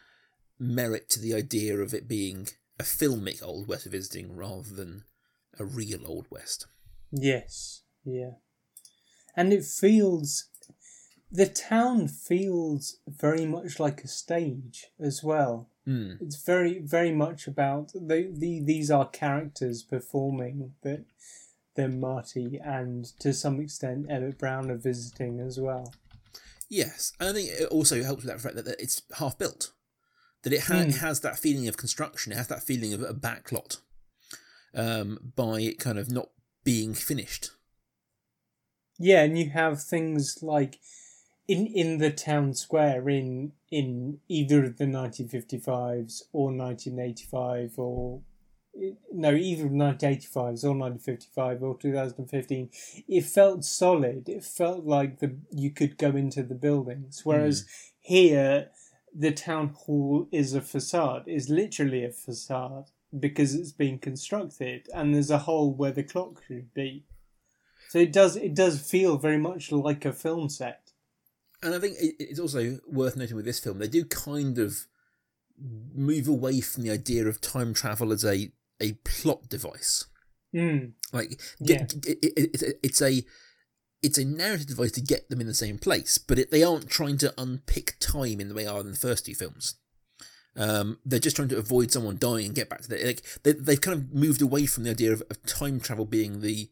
merit 0.59 1.09
to 1.12 1.19
the 1.21 1.33
idea 1.35 1.77
of 1.77 1.93
it 1.93 2.07
being 2.07 2.49
a 2.79 2.83
filmic 2.83 3.41
Old 3.43 3.67
West 3.67 3.85
visiting 3.85 4.35
rather 4.35 4.73
than 4.73 5.03
a 5.59 5.63
real 5.63 6.01
Old 6.05 6.25
West. 6.31 6.65
Yes, 7.12 7.83
yeah. 8.03 8.31
And 9.35 9.53
it 9.53 9.63
feels 9.63 10.49
the 11.31 11.45
town 11.47 12.07
feels 12.07 12.97
very 13.07 13.45
much 13.45 13.79
like 13.79 14.03
a 14.03 14.07
stage 14.07 14.87
as 14.99 15.23
well. 15.23 15.69
Mm. 15.87 16.21
It's 16.21 16.43
very 16.43 16.79
very 16.79 17.11
much 17.11 17.47
about 17.47 17.93
the, 17.93 18.31
the 18.31 18.61
these 18.63 18.89
are 18.91 19.07
characters 19.07 19.83
performing 19.83 20.73
that 20.83 21.05
then 21.75 21.99
Marty 21.99 22.59
and 22.63 23.05
to 23.19 23.33
some 23.33 23.59
extent 23.59 24.07
Emmett 24.09 24.37
Brown 24.37 24.69
are 24.69 24.77
visiting 24.77 25.39
as 25.39 25.59
well. 25.59 25.93
Yes, 26.67 27.13
and 27.19 27.29
I 27.29 27.33
think 27.33 27.49
it 27.49 27.67
also 27.69 28.03
helps 28.03 28.23
with 28.23 28.31
that 28.31 28.41
fact 28.41 28.55
that, 28.55 28.65
that 28.65 28.79
it's 28.81 29.01
half 29.17 29.37
built, 29.39 29.71
that 30.43 30.53
it, 30.53 30.61
ha- 30.63 30.75
Mm. 30.75 30.89
it 30.89 30.95
has 30.97 31.21
that 31.21 31.39
feeling 31.39 31.67
of 31.67 31.77
construction, 31.77 32.31
it 32.31 32.35
has 32.37 32.47
that 32.47 32.61
feeling 32.63 32.93
of 32.93 33.01
a 33.01 33.13
backlot 33.13 33.77
um, 34.75 35.31
by 35.35 35.61
it 35.61 35.79
kind 35.79 35.97
of 35.97 36.11
not 36.11 36.29
being 36.63 36.93
finished. 36.93 37.49
Yeah, 38.99 39.23
and 39.23 39.37
you 39.37 39.49
have 39.51 39.81
things 39.81 40.39
like 40.43 40.77
in 41.49 41.65
in 41.65 41.97
the 41.97 42.12
town 42.12 42.53
square 42.53 43.09
in 43.09 43.51
in 43.71 44.19
either 44.27 44.63
of 44.65 44.77
the 44.77 44.85
1955s 44.85 46.21
or 46.31 46.51
1985 46.53 47.73
or 47.77 48.21
no 49.12 49.33
either 49.33 49.65
of 49.65 49.71
1985s 49.71 50.63
or 50.63 50.77
1955 50.77 51.63
or 51.63 51.77
2015 51.77 52.69
it 53.07 53.25
felt 53.25 53.65
solid. 53.65 54.29
It 54.29 54.43
felt 54.43 54.85
like 54.85 55.19
the 55.19 55.38
you 55.51 55.71
could 55.71 55.97
go 55.97 56.12
into 56.12 56.43
the 56.43 56.55
buildings. 56.55 57.21
Hmm. 57.21 57.29
Whereas 57.29 57.65
here 57.99 58.69
the 59.13 59.31
town 59.31 59.69
hall 59.69 60.27
is 60.31 60.53
a 60.53 60.62
facade 60.62 61.23
is 61.25 61.49
literally 61.49 62.05
a 62.05 62.12
facade 62.12 62.91
because 63.19 63.55
it's 63.55 63.71
been 63.71 63.97
constructed 63.97 64.88
and 64.93 65.15
there's 65.15 65.31
a 65.31 65.39
hole 65.39 65.73
where 65.73 65.91
the 65.91 66.03
clock 66.03 66.43
should 66.47 66.71
be. 66.75 67.05
So 67.89 67.97
it 67.97 68.13
does 68.13 68.35
it 68.35 68.53
does 68.53 68.79
feel 68.79 69.17
very 69.17 69.39
much 69.39 69.71
like 69.71 70.05
a 70.05 70.13
film 70.13 70.47
set. 70.49 70.88
And 71.61 71.75
I 71.75 71.79
think 71.79 71.97
it's 71.99 72.39
also 72.39 72.79
worth 72.87 73.17
noting 73.17 73.35
with 73.35 73.45
this 73.45 73.59
film, 73.59 73.79
they 73.79 73.87
do 73.87 74.05
kind 74.05 74.57
of 74.57 74.87
move 75.93 76.27
away 76.27 76.61
from 76.61 76.83
the 76.83 76.91
idea 76.91 77.25
of 77.27 77.41
time 77.41 77.73
travel 77.73 78.13
as 78.13 78.23
a, 78.23 78.51
a 78.79 78.93
plot 79.03 79.49
device. 79.49 80.05
Mm. 80.55 80.93
Like, 81.11 81.39
Yeah. 81.59 81.79
get, 81.79 81.93
it, 82.07 82.19
it, 82.23 82.33
it's 82.53 82.63
a- 82.63 82.85
it's 82.85 83.01
a 83.01 83.23
it's 84.01 84.17
a 84.17 84.23
narrative 84.23 84.67
device 84.67 84.93
to 84.93 85.01
get 85.01 85.29
them 85.29 85.41
in 85.41 85.47
the 85.47 85.53
same 85.53 85.77
place, 85.77 86.17
but 86.17 86.39
it, 86.39 86.51
they 86.51 86.63
aren't 86.63 86.89
trying 86.89 87.17
to 87.17 87.33
unpick 87.37 87.97
time 87.99 88.39
in 88.39 88.47
the 88.47 88.53
way 88.53 88.63
they 88.63 88.69
are 88.69 88.79
in 88.79 88.91
the 88.91 88.97
first 88.97 89.25
two 89.25 89.35
films. 89.35 89.75
Um, 90.55 90.99
they're 91.05 91.19
just 91.19 91.35
trying 91.35 91.49
to 91.49 91.57
avoid 91.57 91.91
someone 91.91 92.15
dying 92.17 92.45
and 92.45 92.55
get 92.55 92.69
back 92.69 92.79
to 92.81 92.87
the 92.87 92.95
like 93.05 93.21
they 93.43 93.51
they've 93.51 93.81
kind 93.81 93.97
of 93.97 94.13
moved 94.13 94.41
away 94.41 94.65
from 94.65 94.85
the 94.85 94.91
idea 94.91 95.11
of, 95.11 95.21
of 95.29 95.45
time 95.45 95.81
travel 95.81 96.05
being 96.05 96.39
the 96.39 96.69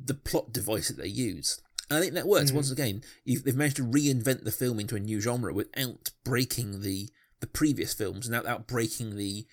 the 0.00 0.14
plot 0.14 0.52
device 0.52 0.88
that 0.88 0.98
they 1.00 1.06
use. 1.08 1.60
And 1.88 1.98
I 1.98 2.00
think 2.02 2.14
that 2.14 2.26
works. 2.26 2.50
Mhm. 2.50 2.54
Once 2.54 2.70
again, 2.70 3.02
you've, 3.24 3.44
they've 3.44 3.56
managed 3.56 3.76
to 3.76 3.84
reinvent 3.84 4.44
the 4.44 4.50
film 4.52 4.80
into 4.80 4.96
a 4.96 5.00
new 5.00 5.20
genre 5.20 5.52
without 5.54 6.10
breaking 6.24 6.82
the 6.82 7.10
the 7.40 7.46
previous 7.46 7.92
films 7.94 8.26
and 8.26 8.36
without 8.36 8.66
breaking 8.66 9.16
the 9.16 9.46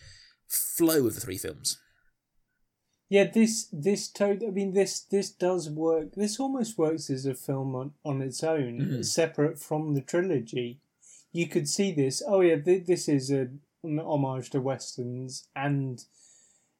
flow 0.47 1.05
of 1.05 1.15
the 1.15 1.19
three 1.21 1.37
films. 1.37 1.77
Yeah, 3.09 3.25
this 3.31 3.67
this 3.71 4.07
to- 4.13 4.25
I 4.47 4.49
mean 4.51 4.73
this 4.73 5.01
this 5.01 5.29
does 5.29 5.69
work. 5.69 6.15
This 6.15 6.39
almost 6.39 6.77
works 6.77 7.09
as 7.09 7.25
a 7.25 7.35
film 7.35 7.75
on, 7.75 7.93
on 8.03 8.21
its 8.21 8.43
own, 8.43 8.79
Mhm. 8.79 9.05
separate 9.05 9.59
from 9.59 9.93
the 9.93 10.01
trilogy. 10.01 10.79
You 11.31 11.47
could 11.47 11.67
see 11.69 11.91
this. 11.91 12.23
Oh 12.25 12.41
yeah, 12.41 12.57
th- 12.59 12.85
this 12.85 13.07
is 13.07 13.29
a, 13.29 13.49
an 13.83 13.99
homage 13.99 14.49
to 14.51 14.61
westerns, 14.61 15.47
and 15.55 16.03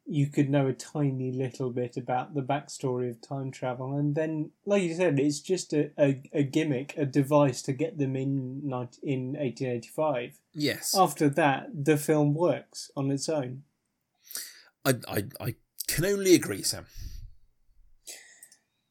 you 0.05 0.27
could 0.27 0.49
know 0.49 0.67
a 0.67 0.73
tiny 0.73 1.31
little 1.31 1.69
bit 1.69 1.95
about 1.97 2.33
the 2.33 2.41
backstory 2.41 3.09
of 3.09 3.21
time 3.21 3.51
travel, 3.51 3.95
and 3.97 4.15
then, 4.15 4.51
like 4.65 4.83
you 4.83 4.93
said, 4.95 5.19
it's 5.19 5.39
just 5.39 5.73
a, 5.73 5.91
a, 5.97 6.21
a 6.33 6.43
gimmick, 6.43 6.93
a 6.97 7.05
device 7.05 7.61
to 7.63 7.73
get 7.73 7.97
them 7.97 8.15
in 8.15 8.61
nine- 8.67 8.89
in 9.01 9.35
eighteen 9.39 9.69
eighty 9.69 9.89
five. 9.89 10.39
Yes, 10.53 10.93
After 10.97 11.29
that, 11.29 11.69
the 11.85 11.97
film 11.97 12.33
works 12.33 12.91
on 12.95 13.11
its 13.11 13.29
own. 13.29 13.63
I, 14.85 14.95
I 15.07 15.23
I 15.39 15.55
can 15.87 16.05
only 16.05 16.35
agree, 16.35 16.63
Sam. 16.63 16.85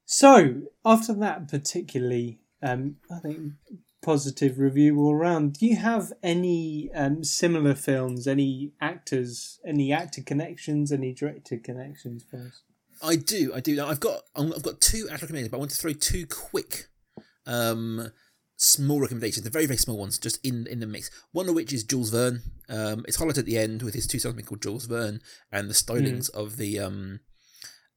So 0.04 0.62
after 0.84 1.14
that 1.14 1.48
particularly, 1.48 2.40
um, 2.62 2.96
I 3.10 3.18
think 3.20 3.52
positive 4.02 4.58
review 4.58 4.98
all 4.98 5.14
around. 5.14 5.54
Do 5.54 5.66
you 5.66 5.76
have 5.76 6.12
any 6.22 6.90
um, 6.94 7.24
similar 7.24 7.74
films? 7.74 8.26
Any 8.26 8.72
actors? 8.80 9.60
Any 9.64 9.92
actor 9.92 10.22
connections? 10.22 10.92
Any 10.92 11.14
director 11.14 11.56
connections 11.56 12.24
for 12.28 12.38
us? 12.38 12.62
I 13.02 13.16
do, 13.16 13.52
I 13.54 13.60
do. 13.60 13.82
I've 13.84 14.00
got 14.00 14.22
I've 14.36 14.62
got 14.62 14.80
two 14.80 15.08
actual 15.10 15.26
recommendations, 15.26 15.50
but 15.50 15.56
I 15.56 15.60
want 15.60 15.70
to 15.72 15.76
throw 15.76 15.92
two 15.92 16.26
quick, 16.26 16.88
um, 17.46 18.10
small 18.56 19.00
recommendations. 19.00 19.42
They're 19.44 19.50
very 19.50 19.66
very 19.66 19.78
small 19.78 19.98
ones, 19.98 20.18
just 20.18 20.44
in 20.46 20.66
in 20.68 20.80
the 20.80 20.86
mix. 20.86 21.10
One 21.32 21.48
of 21.48 21.54
which 21.54 21.72
is 21.72 21.84
Jules 21.84 22.10
Verne. 22.10 22.42
Um, 22.68 23.04
it's 23.08 23.18
highlighted 23.18 23.38
at 23.38 23.46
the 23.46 23.58
end 23.58 23.82
with 23.82 23.94
his 23.94 24.06
two 24.06 24.18
sons 24.18 24.40
called 24.42 24.62
Jules 24.62 24.86
Verne 24.86 25.20
and 25.50 25.68
the 25.68 25.74
stylings 25.74 26.30
of 26.30 26.56
the 26.56 26.78
um 26.78 27.20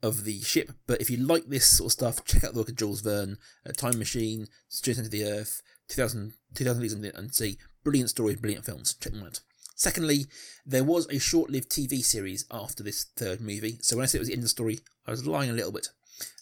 of 0.01 0.23
the 0.23 0.41
ship. 0.41 0.71
But 0.87 1.01
if 1.01 1.09
you 1.09 1.17
like 1.17 1.45
this 1.45 1.65
sort 1.65 1.87
of 1.87 1.91
stuff, 1.91 2.25
check 2.25 2.43
out 2.43 2.53
the 2.53 2.59
work 2.59 2.69
of 2.69 2.75
Jules 2.75 3.01
Verne, 3.01 3.37
uh, 3.67 3.71
Time 3.71 3.97
Machine, 3.97 4.47
Straight 4.67 4.97
Into 4.97 5.09
the 5.09 5.23
Earth, 5.23 5.61
2000, 5.89 6.33
2000 6.53 6.81
Leagues 6.81 6.95
Under 6.95 7.11
the 7.11 7.57
Brilliant 7.83 8.09
stories, 8.09 8.37
brilliant 8.37 8.65
films. 8.65 8.95
Check 8.95 9.13
them 9.13 9.23
out. 9.23 9.41
Secondly, 9.75 10.25
there 10.65 10.83
was 10.83 11.07
a 11.07 11.19
short-lived 11.19 11.69
TV 11.69 12.03
series 12.03 12.45
after 12.49 12.81
this 12.81 13.05
third 13.15 13.41
movie. 13.41 13.77
So 13.81 13.95
when 13.95 14.03
I 14.03 14.05
said 14.07 14.17
it 14.17 14.21
was 14.21 14.27
the 14.29 14.33
end 14.33 14.39
of 14.39 14.45
the 14.45 14.49
story, 14.49 14.79
I 15.05 15.11
was 15.11 15.27
lying 15.27 15.49
a 15.49 15.53
little 15.53 15.71
bit. 15.71 15.89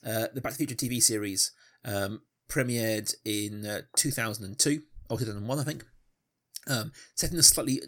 Uh, 0.06 0.28
the 0.34 0.40
Back 0.40 0.54
to 0.54 0.60
the 0.60 0.66
Future 0.66 0.86
TV 0.86 1.02
series 1.02 1.52
um, 1.84 2.22
premiered 2.48 3.14
in 3.26 3.66
uh, 3.66 3.82
2002 3.98 4.84
or 5.10 5.18
2001, 5.18 5.60
I 5.60 5.64
think. 5.64 5.86
Um, 6.68 6.92
set 7.16 7.32
in 7.32 7.40
a 7.40 7.44
slightly 7.44 7.82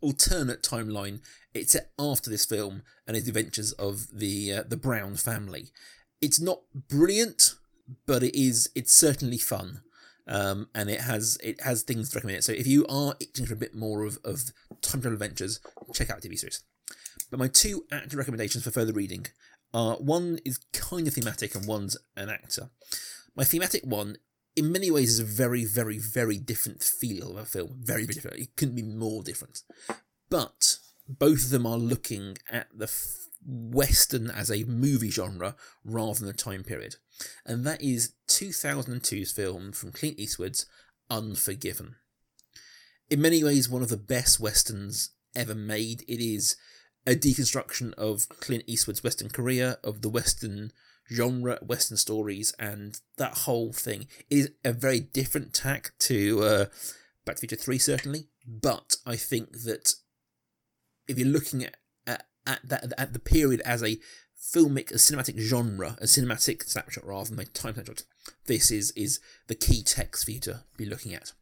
alternate 0.00 0.62
timeline. 0.62 1.20
It's 1.54 1.72
set 1.72 1.92
after 1.98 2.28
this 2.28 2.44
film 2.44 2.82
and 3.06 3.16
its 3.16 3.28
adventures 3.28 3.72
of 3.72 4.08
the 4.12 4.52
uh, 4.52 4.62
the 4.68 4.76
Brown 4.76 5.16
family. 5.16 5.70
It's 6.20 6.40
not 6.40 6.60
brilliant, 6.74 7.54
but 8.06 8.22
it 8.22 8.38
is. 8.38 8.68
It's 8.74 8.92
certainly 8.92 9.38
fun. 9.38 9.80
Um, 10.28 10.68
and 10.74 10.90
it 10.90 11.00
has 11.00 11.38
it 11.42 11.62
has 11.62 11.82
things 11.82 12.10
to 12.10 12.18
recommend 12.18 12.38
it. 12.38 12.44
So 12.44 12.52
if 12.52 12.66
you 12.66 12.86
are 12.86 13.14
itching 13.18 13.46
for 13.46 13.54
a 13.54 13.56
bit 13.56 13.74
more 13.74 14.04
of, 14.04 14.18
of 14.24 14.52
time 14.82 15.00
travel 15.00 15.14
adventures, 15.14 15.60
check 15.94 16.10
out 16.10 16.20
the 16.20 16.28
TV 16.28 16.38
series. 16.38 16.62
But 17.30 17.38
my 17.38 17.48
two 17.48 17.84
actor 17.90 18.16
recommendations 18.16 18.64
for 18.64 18.70
further 18.70 18.92
reading 18.92 19.26
are 19.74 19.96
one 19.96 20.38
is 20.44 20.58
kind 20.72 21.06
of 21.06 21.14
thematic 21.14 21.54
and 21.54 21.66
one's 21.66 21.96
an 22.16 22.28
actor. 22.28 22.70
My 23.36 23.44
thematic 23.44 23.84
one, 23.84 24.16
in 24.56 24.72
many 24.72 24.90
ways, 24.90 25.10
is 25.10 25.20
a 25.20 25.24
very, 25.24 25.64
very, 25.64 25.98
very 25.98 26.38
different 26.38 26.82
feel 26.82 27.32
of 27.32 27.36
a 27.36 27.44
film. 27.44 27.76
Very, 27.80 28.04
very 28.04 28.14
different. 28.14 28.38
It 28.38 28.56
couldn't 28.56 28.76
be 28.76 28.82
more 28.82 29.22
different. 29.22 29.62
But 30.30 30.78
both 31.08 31.44
of 31.44 31.50
them 31.50 31.66
are 31.66 31.78
looking 31.78 32.38
at 32.50 32.68
the 32.74 32.84
f- 32.84 33.28
Western 33.46 34.30
as 34.30 34.50
a 34.50 34.64
movie 34.64 35.10
genre 35.10 35.54
rather 35.84 36.20
than 36.20 36.28
a 36.28 36.34
time 36.34 36.64
period. 36.64 36.96
And 37.44 37.64
that 37.66 37.82
is 37.82 38.12
2002's 38.28 39.32
film 39.32 39.72
from 39.72 39.92
Clint 39.92 40.18
Eastwood's 40.18 40.66
Unforgiven. 41.10 41.96
In 43.10 43.22
many 43.22 43.42
ways, 43.42 43.68
one 43.68 43.82
of 43.82 43.88
the 43.88 43.96
best 43.96 44.38
Westerns 44.38 45.10
ever 45.34 45.54
made. 45.54 46.02
It 46.06 46.20
is 46.20 46.56
a 47.06 47.14
deconstruction 47.14 47.94
of 47.94 48.28
Clint 48.28 48.64
Eastwood's 48.66 49.02
Western 49.02 49.30
career, 49.30 49.78
of 49.82 50.02
the 50.02 50.10
Western 50.10 50.72
genre, 51.10 51.58
Western 51.62 51.96
stories, 51.96 52.52
and 52.58 53.00
that 53.16 53.38
whole 53.38 53.72
thing. 53.72 54.06
It 54.28 54.38
is 54.38 54.50
a 54.64 54.72
very 54.72 55.00
different 55.00 55.54
tack 55.54 55.92
to 56.00 56.42
uh, 56.42 56.64
Back 57.24 57.36
to 57.36 57.40
the 57.42 57.48
Future 57.48 57.62
3, 57.62 57.78
certainly, 57.78 58.28
but 58.46 58.96
I 59.04 59.16
think 59.16 59.62
that 59.64 59.94
if 61.06 61.18
you're 61.18 61.28
looking 61.28 61.64
at, 61.64 61.76
at, 62.06 62.24
at, 62.46 62.60
that, 62.64 62.92
at 62.96 63.12
the 63.12 63.18
period 63.18 63.60
as 63.62 63.82
a 63.82 63.98
filmic, 64.38 64.90
a 64.90 64.94
cinematic 64.94 65.38
genre, 65.38 65.96
a 66.00 66.04
cinematic 66.04 66.64
snapshot 66.68 67.06
rather 67.06 67.30
than 67.30 67.40
a 67.40 67.44
time 67.44 67.74
snapshot, 67.74 68.04
this 68.46 68.70
is, 68.70 68.92
is 68.92 69.20
the 69.46 69.54
key 69.54 69.82
text 69.82 70.24
for 70.24 70.30
you 70.30 70.40
to 70.40 70.60
be 70.76 70.86
looking 70.86 71.14
at. 71.14 71.32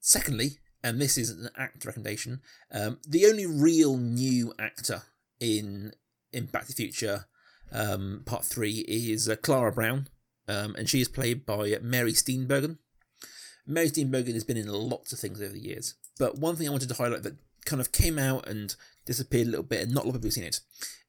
Secondly, 0.00 0.58
and 0.82 1.00
this 1.00 1.18
is 1.18 1.30
an 1.30 1.48
actor 1.56 1.88
recommendation, 1.88 2.40
um, 2.72 2.98
the 3.06 3.26
only 3.26 3.46
real 3.46 3.96
new 3.96 4.52
actor 4.58 5.02
in 5.38 5.92
in 6.32 6.46
Back 6.46 6.62
to 6.62 6.68
the 6.68 6.74
Future 6.74 7.26
um, 7.72 8.22
Part 8.24 8.44
3 8.44 8.84
is 8.86 9.28
uh, 9.28 9.36
Clara 9.36 9.72
Brown, 9.72 10.08
um, 10.48 10.74
and 10.76 10.88
she 10.88 11.00
is 11.00 11.08
played 11.08 11.44
by 11.44 11.76
Mary 11.82 12.12
Steenburgen. 12.12 12.78
Mary 13.66 13.88
Steenburgen 13.88 14.34
has 14.34 14.44
been 14.44 14.56
in 14.56 14.68
lots 14.68 15.12
of 15.12 15.18
things 15.18 15.40
over 15.42 15.52
the 15.52 15.60
years, 15.60 15.94
but 16.18 16.38
one 16.38 16.56
thing 16.56 16.68
I 16.68 16.70
wanted 16.70 16.88
to 16.88 16.94
highlight 16.94 17.24
that 17.24 17.36
kind 17.70 17.80
of 17.80 17.92
came 17.92 18.18
out 18.18 18.48
and 18.48 18.74
disappeared 19.06 19.46
a 19.46 19.50
little 19.50 19.64
bit, 19.64 19.82
and 19.82 19.94
not 19.94 20.04
a 20.04 20.06
lot 20.08 20.16
of 20.16 20.22
people 20.22 20.28
have 20.28 20.34
seen 20.34 20.44
it, 20.44 20.60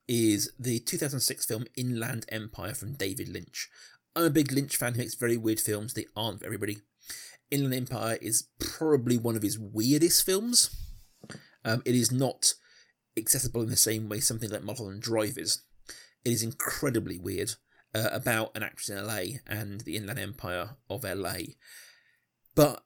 is 0.07 0.51
the 0.59 0.79
2006 0.79 1.45
film 1.45 1.65
Inland 1.75 2.25
Empire 2.29 2.75
from 2.75 2.93
David 2.93 3.27
Lynch. 3.27 3.67
I'm 4.15 4.25
a 4.25 4.29
big 4.29 4.51
Lynch 4.51 4.75
fan 4.75 4.93
who 4.93 4.99
makes 4.99 5.15
very 5.15 5.37
weird 5.37 5.59
films, 5.59 5.93
they 5.93 6.05
aren't 6.15 6.39
for 6.39 6.45
everybody. 6.45 6.77
Inland 7.49 7.73
Empire 7.73 8.17
is 8.21 8.47
probably 8.59 9.17
one 9.17 9.35
of 9.35 9.41
his 9.41 9.57
weirdest 9.57 10.23
films. 10.23 10.69
Um, 11.65 11.81
it 11.83 11.95
is 11.95 12.11
not 12.11 12.53
accessible 13.17 13.61
in 13.61 13.69
the 13.69 13.75
same 13.75 14.07
way 14.07 14.19
something 14.19 14.49
like 14.49 14.63
Mulholland 14.63 15.01
Drive 15.01 15.37
is. 15.37 15.63
It 16.23 16.31
is 16.31 16.43
incredibly 16.43 17.17
weird 17.17 17.55
uh, 17.95 18.09
about 18.11 18.55
an 18.55 18.63
actress 18.63 18.89
in 18.89 19.05
LA 19.05 19.39
and 19.47 19.81
the 19.81 19.95
Inland 19.95 20.19
Empire 20.19 20.77
of 20.89 21.03
LA. 21.03 21.55
But 22.55 22.83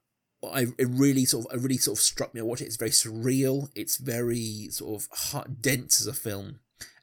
I 0.53 0.67
it 0.77 0.87
really 0.89 1.25
sort 1.25 1.45
of 1.45 1.57
it 1.57 1.61
really 1.61 1.77
sort 1.77 1.97
of 1.97 2.03
struck 2.03 2.33
me. 2.33 2.41
I 2.41 2.43
watched 2.43 2.61
it. 2.61 2.65
It's 2.65 2.75
very 2.75 2.91
surreal. 2.91 3.69
It's 3.75 3.97
very 3.97 4.67
sort 4.69 5.01
of 5.01 5.07
heart 5.11 5.61
dense 5.61 6.01
as 6.01 6.07
a 6.07 6.13
film, 6.13 6.59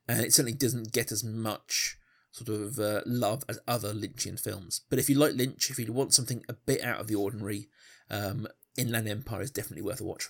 and 0.09 0.21
it 0.21 0.33
certainly 0.33 0.57
doesn't 0.57 0.93
get 0.93 1.13
as 1.13 1.25
much 1.25 1.99
sort 2.33 2.49
of 2.49 2.79
uh, 2.79 3.03
love 3.07 3.45
as 3.49 3.59
other 3.69 3.93
Lynchian 3.93 4.41
films. 4.41 4.81
But 4.89 4.99
if 4.99 5.09
you 5.09 5.17
like 5.17 5.35
Lynch, 5.35 5.71
if 5.71 5.79
you 5.79 5.93
want 5.93 6.15
something 6.15 6.45
a 6.49 6.55
bit 6.55 6.83
out 6.83 7.01
of 7.01 7.07
the 7.07 7.15
ordinary, 7.15 7.69
um, 8.11 8.49
Inland 8.77 9.09
Empire 9.09 9.43
is 9.43 9.51
definitely 9.51 9.83
worth 9.83 10.01
a 10.01 10.05
watch. 10.05 10.29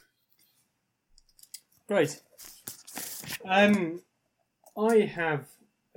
Great. 1.87 2.21
Um, 3.45 4.01
I 4.77 5.01
have 5.01 5.47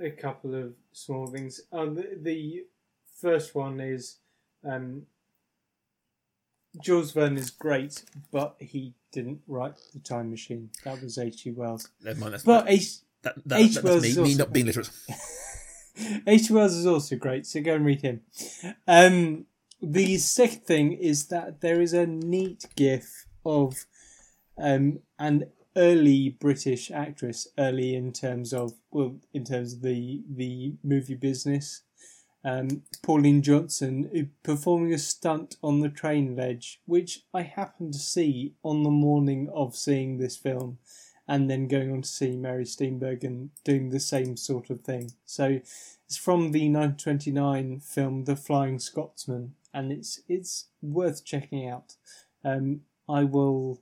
a 0.00 0.10
couple 0.10 0.54
of 0.54 0.74
small 0.92 1.26
things. 1.26 1.60
Uh, 1.72 1.86
the, 1.86 2.18
the 2.20 2.64
first 3.20 3.54
one 3.54 3.80
is 3.80 4.18
um, 4.64 5.06
Jules 6.82 7.12
Verne 7.12 7.36
is 7.36 7.50
great, 7.50 8.04
but 8.30 8.56
he 8.60 8.94
didn't 9.12 9.40
write 9.46 9.74
The 9.92 10.00
Time 10.00 10.30
Machine. 10.30 10.70
That 10.84 11.02
was 11.02 11.18
H.G. 11.18 11.52
Wells. 11.52 11.88
Never 12.02 12.20
mind, 12.20 12.34
that's, 12.34 12.42
But 12.44 12.68
H. 12.68 12.96
that, 13.22 13.34
that, 13.46 13.60
H. 13.60 13.74
that's 13.74 13.84
Wells 13.84 14.02
me, 14.02 14.12
me 14.14 14.18
also- 14.18 14.38
not 14.38 14.52
being 14.52 14.66
literate. 14.66 14.90
H. 16.26 16.50
Wells 16.50 16.74
is 16.74 16.86
also 16.86 17.16
great, 17.16 17.46
so 17.46 17.60
go 17.62 17.74
and 17.74 17.84
read 17.86 18.02
him. 18.02 18.20
Um, 18.86 19.46
the 19.80 20.18
second 20.18 20.64
thing 20.66 20.92
is 20.92 21.28
that 21.28 21.60
there 21.62 21.80
is 21.80 21.92
a 21.94 22.06
neat 22.06 22.66
gif 22.76 23.26
of 23.44 23.86
um, 24.58 25.00
an 25.18 25.46
early 25.74 26.36
British 26.38 26.90
actress, 26.90 27.46
early 27.58 27.94
in 27.94 28.12
terms 28.12 28.52
of 28.52 28.74
well, 28.90 29.16
in 29.32 29.44
terms 29.44 29.72
of 29.74 29.82
the 29.82 30.22
the 30.28 30.74
movie 30.82 31.14
business. 31.14 31.82
Um, 32.46 32.82
Pauline 33.02 33.42
Johnson 33.42 34.30
performing 34.44 34.94
a 34.94 34.98
stunt 34.98 35.56
on 35.64 35.80
the 35.80 35.88
train 35.88 36.36
ledge, 36.36 36.80
which 36.86 37.24
I 37.34 37.42
happened 37.42 37.94
to 37.94 37.98
see 37.98 38.54
on 38.62 38.84
the 38.84 38.90
morning 38.90 39.50
of 39.52 39.74
seeing 39.74 40.18
this 40.18 40.36
film, 40.36 40.78
and 41.26 41.50
then 41.50 41.66
going 41.66 41.90
on 41.90 42.02
to 42.02 42.08
see 42.08 42.36
Mary 42.36 42.64
Steenburgen 42.64 43.48
doing 43.64 43.90
the 43.90 43.98
same 43.98 44.36
sort 44.36 44.70
of 44.70 44.82
thing. 44.82 45.10
So 45.24 45.60
it's 46.06 46.16
from 46.16 46.52
the 46.52 46.70
1929 46.70 47.80
film 47.80 48.26
The 48.26 48.36
Flying 48.36 48.78
Scotsman, 48.78 49.54
and 49.74 49.90
it's 49.90 50.20
it's 50.28 50.66
worth 50.80 51.24
checking 51.24 51.68
out. 51.68 51.96
Um, 52.44 52.82
I 53.08 53.24
will, 53.24 53.80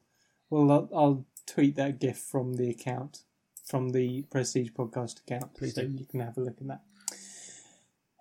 well, 0.48 0.72
I'll, 0.72 0.88
I'll 0.94 1.26
tweet 1.46 1.76
that 1.76 2.00
GIF 2.00 2.16
from 2.16 2.54
the 2.54 2.70
account, 2.70 3.24
from 3.66 3.90
the 3.90 4.22
Prestige 4.30 4.70
Podcast 4.70 5.20
account, 5.20 5.54
Please 5.54 5.74
so 5.74 5.82
do. 5.82 5.88
you 5.98 6.06
can 6.06 6.20
have 6.20 6.38
a 6.38 6.40
look 6.40 6.56
at 6.62 6.68
that. 6.68 6.82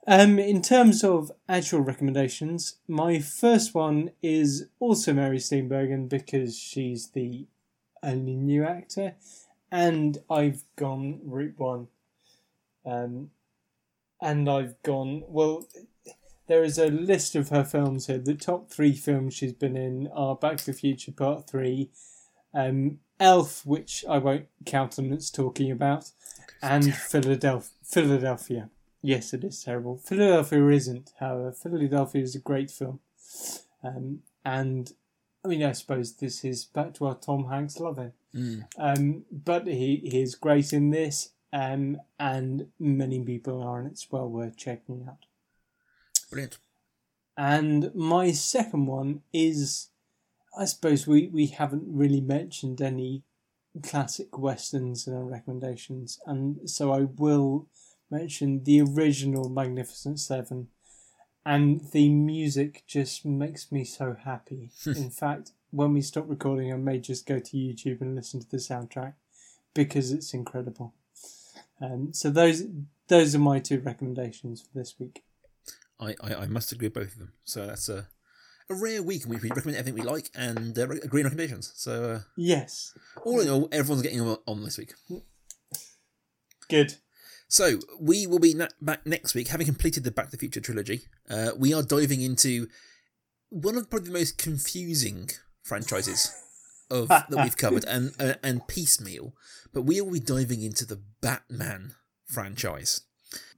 Um, 0.05 0.37
in 0.37 0.61
terms 0.61 1.03
of 1.03 1.31
actual 1.47 1.79
recommendations, 1.79 2.75
my 2.87 3.19
first 3.19 3.73
one 3.73 4.11
is 4.21 4.67
also 4.79 5.13
Mary 5.13 5.37
Steenburgen 5.37 6.09
because 6.09 6.57
she's 6.57 7.11
the 7.11 7.47
only 8.01 8.35
new 8.35 8.65
actor, 8.65 9.15
and 9.71 10.17
I've 10.29 10.63
gone 10.75 11.21
route 11.23 11.57
one. 11.57 11.87
Um, 12.85 13.31
and 14.21 14.49
I've 14.49 14.81
gone 14.83 15.23
well. 15.27 15.65
There 16.47 16.63
is 16.63 16.77
a 16.77 16.87
list 16.87 17.35
of 17.35 17.49
her 17.49 17.63
films 17.63 18.07
here. 18.07 18.17
The 18.17 18.35
top 18.35 18.69
three 18.69 18.93
films 18.93 19.33
she's 19.33 19.53
been 19.53 19.77
in 19.77 20.09
are 20.13 20.35
Back 20.35 20.57
to 20.57 20.65
the 20.65 20.73
Future 20.73 21.13
Part 21.13 21.49
Three, 21.49 21.91
um, 22.53 22.99
Elf, 23.21 23.65
which 23.65 24.03
I 24.09 24.17
won't 24.17 24.47
countenance 24.65 25.29
talking 25.29 25.71
about, 25.71 26.11
and 26.61 26.93
Philadelphia. 26.93 27.71
Philadelphia. 27.83 28.69
Yes, 29.05 29.33
it 29.33 29.43
is 29.43 29.61
terrible. 29.61 29.97
Philadelphia 29.97 30.65
isn't, 30.69 31.11
however. 31.19 31.51
Philadelphia 31.51 32.23
is 32.23 32.35
a 32.35 32.39
great 32.39 32.71
film, 32.71 33.01
um, 33.83 34.19
and 34.45 34.93
I 35.43 35.49
mean, 35.49 35.63
I 35.63 35.73
suppose 35.73 36.15
this 36.15 36.45
is 36.45 36.63
back 36.63 36.93
to 36.95 37.07
our 37.07 37.15
Tom 37.15 37.49
Hanks 37.49 37.79
loving. 37.79 38.13
Mm. 38.33 38.63
Um, 38.77 39.25
but 39.29 39.67
he, 39.67 40.01
he 40.09 40.21
is 40.21 40.35
great 40.35 40.71
in 40.71 40.89
this, 40.91 41.31
um, 41.51 41.97
and 42.17 42.67
many 42.79 43.21
people 43.21 43.61
are, 43.61 43.79
and 43.79 43.91
it's 43.91 44.09
well 44.09 44.29
worth 44.29 44.55
checking 44.55 45.05
out. 45.07 45.25
Brilliant. 46.31 46.57
And 47.35 47.93
my 47.93 48.31
second 48.31 48.85
one 48.85 49.23
is, 49.33 49.89
I 50.57 50.63
suppose 50.63 51.05
we, 51.05 51.27
we 51.27 51.47
haven't 51.47 51.83
really 51.87 52.21
mentioned 52.21 52.81
any 52.81 53.23
classic 53.81 54.37
westerns 54.37 55.07
in 55.07 55.13
our 55.13 55.25
recommendations, 55.25 56.19
and 56.25 56.69
so 56.69 56.93
I 56.93 57.01
will 57.01 57.67
mention 58.09 58.63
the 58.63 58.81
original 58.81 59.49
Magnificent 59.49 60.19
Seven. 60.19 60.67
And 61.45 61.81
the 61.91 62.09
music 62.09 62.83
just 62.87 63.25
makes 63.25 63.71
me 63.71 63.83
so 63.83 64.15
happy. 64.23 64.71
in 64.85 65.09
fact, 65.09 65.51
when 65.71 65.93
we 65.93 66.01
stop 66.01 66.25
recording, 66.27 66.71
I 66.71 66.77
may 66.77 66.99
just 66.99 67.25
go 67.25 67.39
to 67.39 67.57
YouTube 67.57 67.99
and 68.01 68.15
listen 68.15 68.39
to 68.39 68.49
the 68.49 68.57
soundtrack 68.57 69.13
because 69.73 70.11
it's 70.11 70.33
incredible. 70.33 70.93
Um, 71.81 72.13
so 72.13 72.29
those 72.29 72.63
those 73.09 73.35
are 73.35 73.39
my 73.39 73.59
two 73.59 73.81
recommendations 73.81 74.61
for 74.61 74.69
this 74.77 74.95
week. 74.99 75.23
I, 75.99 76.15
I, 76.21 76.35
I 76.35 76.45
must 76.47 76.71
agree 76.71 76.87
with 76.87 76.93
both 76.93 77.13
of 77.13 77.19
them. 77.19 77.33
So 77.43 77.65
that's 77.67 77.89
a, 77.89 78.07
a 78.69 78.75
rare 78.75 79.03
week 79.03 79.23
in 79.25 79.29
which 79.29 79.41
we 79.41 79.49
recommend 79.49 79.77
everything 79.77 80.01
we 80.01 80.09
like 80.09 80.29
and 80.33 80.77
uh, 80.77 80.83
agree 80.83 81.21
on 81.21 81.25
recommendations. 81.25 81.73
So 81.75 82.03
uh, 82.13 82.19
Yes, 82.37 82.97
all 83.25 83.41
in 83.41 83.49
all, 83.49 83.67
everyone's 83.71 84.01
getting 84.03 84.21
on, 84.21 84.37
on 84.47 84.63
this 84.63 84.77
week. 84.77 84.93
good. 86.69 86.95
So 87.53 87.77
we 87.99 88.25
will 88.25 88.39
be 88.39 88.55
na- 88.55 88.69
back 88.81 89.05
next 89.05 89.35
week, 89.35 89.49
having 89.49 89.67
completed 89.67 90.03
the 90.03 90.09
Back 90.09 90.25
to 90.25 90.31
the 90.31 90.37
Future 90.37 90.59
trilogy. 90.59 91.03
Uh, 91.29 91.51
we 91.55 91.71
are 91.71 91.83
diving 91.83 92.19
into 92.19 92.67
one 93.49 93.75
of 93.77 93.91
probably 93.91 94.07
the 94.07 94.17
most 94.17 94.39
confusing 94.39 95.29
franchises 95.61 96.31
of 96.89 97.09
that 97.09 97.29
we've 97.29 97.55
covered, 97.55 97.85
and 97.85 98.11
uh, 98.19 98.33
and 98.41 98.67
piecemeal. 98.67 99.35
But 99.71 99.83
we 99.83 100.01
will 100.01 100.13
be 100.13 100.19
diving 100.19 100.63
into 100.63 100.83
the 100.83 100.99
Batman 101.21 101.93
franchise. 102.25 103.01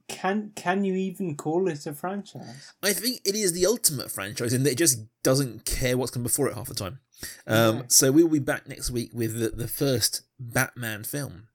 Can 0.08 0.52
can 0.54 0.84
you 0.84 0.92
even 0.92 1.34
call 1.34 1.66
it 1.66 1.86
a 1.86 1.94
franchise? 1.94 2.74
I 2.82 2.92
think 2.92 3.22
it 3.24 3.34
is 3.34 3.54
the 3.54 3.64
ultimate 3.64 4.10
franchise 4.10 4.52
in 4.52 4.62
that 4.64 4.72
it 4.72 4.78
just 4.78 4.98
doesn't 5.22 5.64
care 5.64 5.96
what's 5.96 6.10
come 6.10 6.22
before 6.22 6.48
it 6.50 6.54
half 6.54 6.68
the 6.68 6.74
time. 6.74 7.00
Um, 7.46 7.76
No. 7.78 7.84
So 7.88 8.12
we 8.12 8.22
will 8.22 8.30
be 8.30 8.40
back 8.40 8.68
next 8.68 8.90
week 8.90 9.12
with 9.14 9.38
the, 9.38 9.48
the 9.48 9.68
first 9.68 10.20
Batman 10.38 11.02
film. 11.02 11.48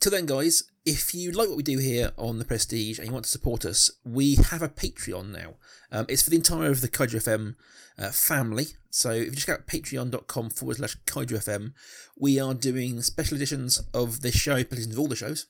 Till 0.00 0.10
then, 0.10 0.26
guys, 0.26 0.64
if 0.84 1.14
you 1.14 1.30
like 1.30 1.48
what 1.48 1.56
we 1.56 1.62
do 1.62 1.78
here 1.78 2.12
on 2.18 2.38
The 2.38 2.44
Prestige 2.44 2.98
and 2.98 3.06
you 3.06 3.12
want 3.12 3.24
to 3.24 3.30
support 3.30 3.64
us, 3.64 3.90
we 4.04 4.34
have 4.34 4.62
a 4.62 4.68
Patreon 4.68 5.30
now. 5.30 5.54
Um, 5.92 6.06
it's 6.08 6.22
for 6.22 6.30
the 6.30 6.36
entire 6.36 6.70
of 6.70 6.80
the 6.80 6.88
Kaiju 6.88 7.22
FM 7.22 7.54
uh, 7.98 8.10
family. 8.10 8.68
So 8.90 9.10
if 9.10 9.26
you 9.26 9.32
just 9.32 9.46
go 9.46 9.56
to 9.56 9.62
patreon.com 9.62 10.50
forward 10.50 10.78
slash 10.78 10.96
Kaiju 11.06 11.38
FM, 11.38 11.72
we 12.18 12.40
are 12.40 12.54
doing 12.54 13.00
special 13.02 13.36
editions 13.36 13.82
of 13.94 14.22
this 14.22 14.34
show, 14.34 14.56
editions 14.56 14.94
of 14.94 14.98
all 14.98 15.08
the 15.08 15.16
shows. 15.16 15.46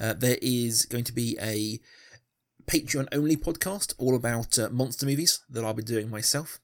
Uh, 0.00 0.14
there 0.14 0.38
is 0.40 0.86
going 0.86 1.04
to 1.04 1.12
be 1.12 1.36
a 1.40 1.78
Patreon 2.66 3.08
only 3.12 3.36
podcast 3.36 3.94
all 3.98 4.14
about 4.14 4.58
uh, 4.58 4.68
monster 4.70 5.06
movies 5.06 5.40
that 5.50 5.64
I'll 5.64 5.74
be 5.74 5.82
doing 5.82 6.08
myself, 6.08 6.60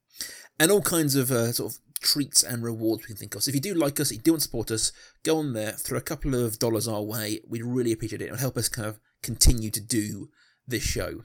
and 0.58 0.70
all 0.70 0.80
kinds 0.80 1.14
of 1.14 1.30
uh, 1.30 1.52
sort 1.52 1.72
of 1.72 1.78
treats 2.00 2.42
and 2.42 2.62
rewards 2.62 3.02
we 3.02 3.08
can 3.08 3.16
think 3.16 3.34
of. 3.34 3.42
So 3.42 3.50
if 3.50 3.54
you 3.54 3.60
do 3.60 3.74
like 3.74 4.00
us, 4.00 4.10
if 4.10 4.18
you 4.18 4.22
do 4.22 4.32
want 4.32 4.42
to 4.42 4.48
support 4.48 4.70
us, 4.70 4.92
go 5.24 5.38
on 5.38 5.52
there, 5.52 5.72
throw 5.72 5.98
a 5.98 6.02
couple 6.02 6.34
of 6.34 6.58
dollars 6.58 6.88
our 6.88 7.02
way. 7.02 7.40
We'd 7.48 7.64
really 7.64 7.92
appreciate 7.92 8.22
it. 8.22 8.26
It'll 8.26 8.38
help 8.38 8.56
us 8.56 8.68
kind 8.68 8.88
of 8.88 9.00
continue 9.22 9.70
to 9.70 9.80
do 9.80 10.30
this 10.66 10.82
show. 10.82 11.24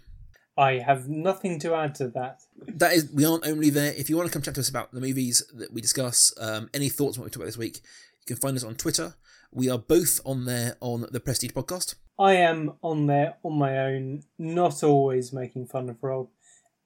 I 0.57 0.73
have 0.73 1.09
nothing 1.09 1.59
to 1.61 1.73
add 1.73 1.95
to 1.95 2.09
that. 2.09 2.41
That 2.67 2.93
is, 2.93 3.11
we 3.11 3.25
aren't 3.25 3.47
only 3.47 3.69
there. 3.69 3.93
If 3.97 4.09
you 4.09 4.15
want 4.15 4.27
to 4.27 4.33
come 4.33 4.43
chat 4.43 4.55
to 4.55 4.61
us 4.61 4.69
about 4.69 4.91
the 4.91 5.01
movies 5.01 5.43
that 5.53 5.73
we 5.73 5.81
discuss, 5.81 6.33
um, 6.39 6.69
any 6.73 6.89
thoughts 6.89 7.17
on 7.17 7.21
what 7.21 7.25
we 7.25 7.31
talk 7.31 7.37
about 7.37 7.47
this 7.47 7.57
week, 7.57 7.81
you 8.19 8.35
can 8.35 8.37
find 8.37 8.55
us 8.55 8.63
on 8.63 8.75
Twitter. 8.75 9.15
We 9.51 9.69
are 9.69 9.79
both 9.79 10.19
on 10.25 10.45
there 10.45 10.77
on 10.79 11.07
the 11.11 11.19
Prestige 11.19 11.51
Podcast. 11.51 11.95
I 12.19 12.33
am 12.33 12.73
on 12.83 13.07
there 13.07 13.35
on 13.43 13.57
my 13.57 13.79
own, 13.79 14.23
not 14.37 14.83
always 14.83 15.33
making 15.33 15.67
fun 15.67 15.89
of 15.89 15.97
Rob, 16.03 16.27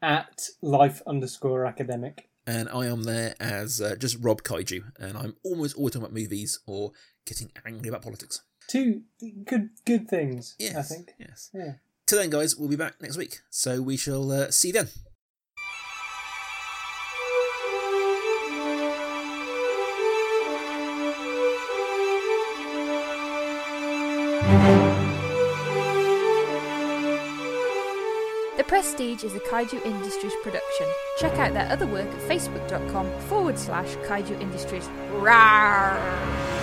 at 0.02 0.48
life 0.62 1.02
underscore 1.06 1.66
academic. 1.66 2.30
And 2.48 2.68
I 2.70 2.88
am 2.88 3.04
there 3.04 3.36
as 3.40 3.80
uh, 3.82 3.96
just 3.96 4.18
Rob 4.20 4.42
Kaiju, 4.42 4.82
and 5.00 5.16
I'm 5.18 5.36
almost 5.44 5.76
always 5.76 5.94
talking 5.94 6.06
about 6.06 6.14
movies 6.16 6.60
or 6.66 6.94
getting 7.28 7.52
angry 7.66 7.90
about 7.90 8.02
politics. 8.02 8.42
Two 8.68 9.04
good 9.46 9.70
good 9.86 10.08
things, 10.08 10.56
Yes, 10.58 10.76
I 10.92 10.96
think. 10.96 11.14
Yes. 11.20 11.52
Yeah. 11.54 11.74
Till 12.08 12.20
then, 12.20 12.30
guys, 12.30 12.56
we'll 12.56 12.70
be 12.70 12.76
back 12.78 13.02
next 13.02 13.18
week, 13.18 13.42
so 13.50 13.82
we 13.82 13.98
shall 13.98 14.32
uh, 14.32 14.50
see 14.50 14.70
you 14.70 14.74
then. 14.74 14.88
Prestige 28.88 29.26
is 29.26 29.36
a 29.36 29.42
Kaiju 29.42 29.86
Industries 29.86 30.32
production. 30.44 30.88
Check 31.18 31.34
out 31.40 31.54
their 31.54 31.70
other 31.70 31.86
work 31.86 32.08
at 32.08 32.22
facebook.com 32.22 33.12
forward 33.28 33.60
slash 33.60 33.98
Kaiju 34.08 34.40
Industries. 34.40 34.88
Rawr. 35.12 36.57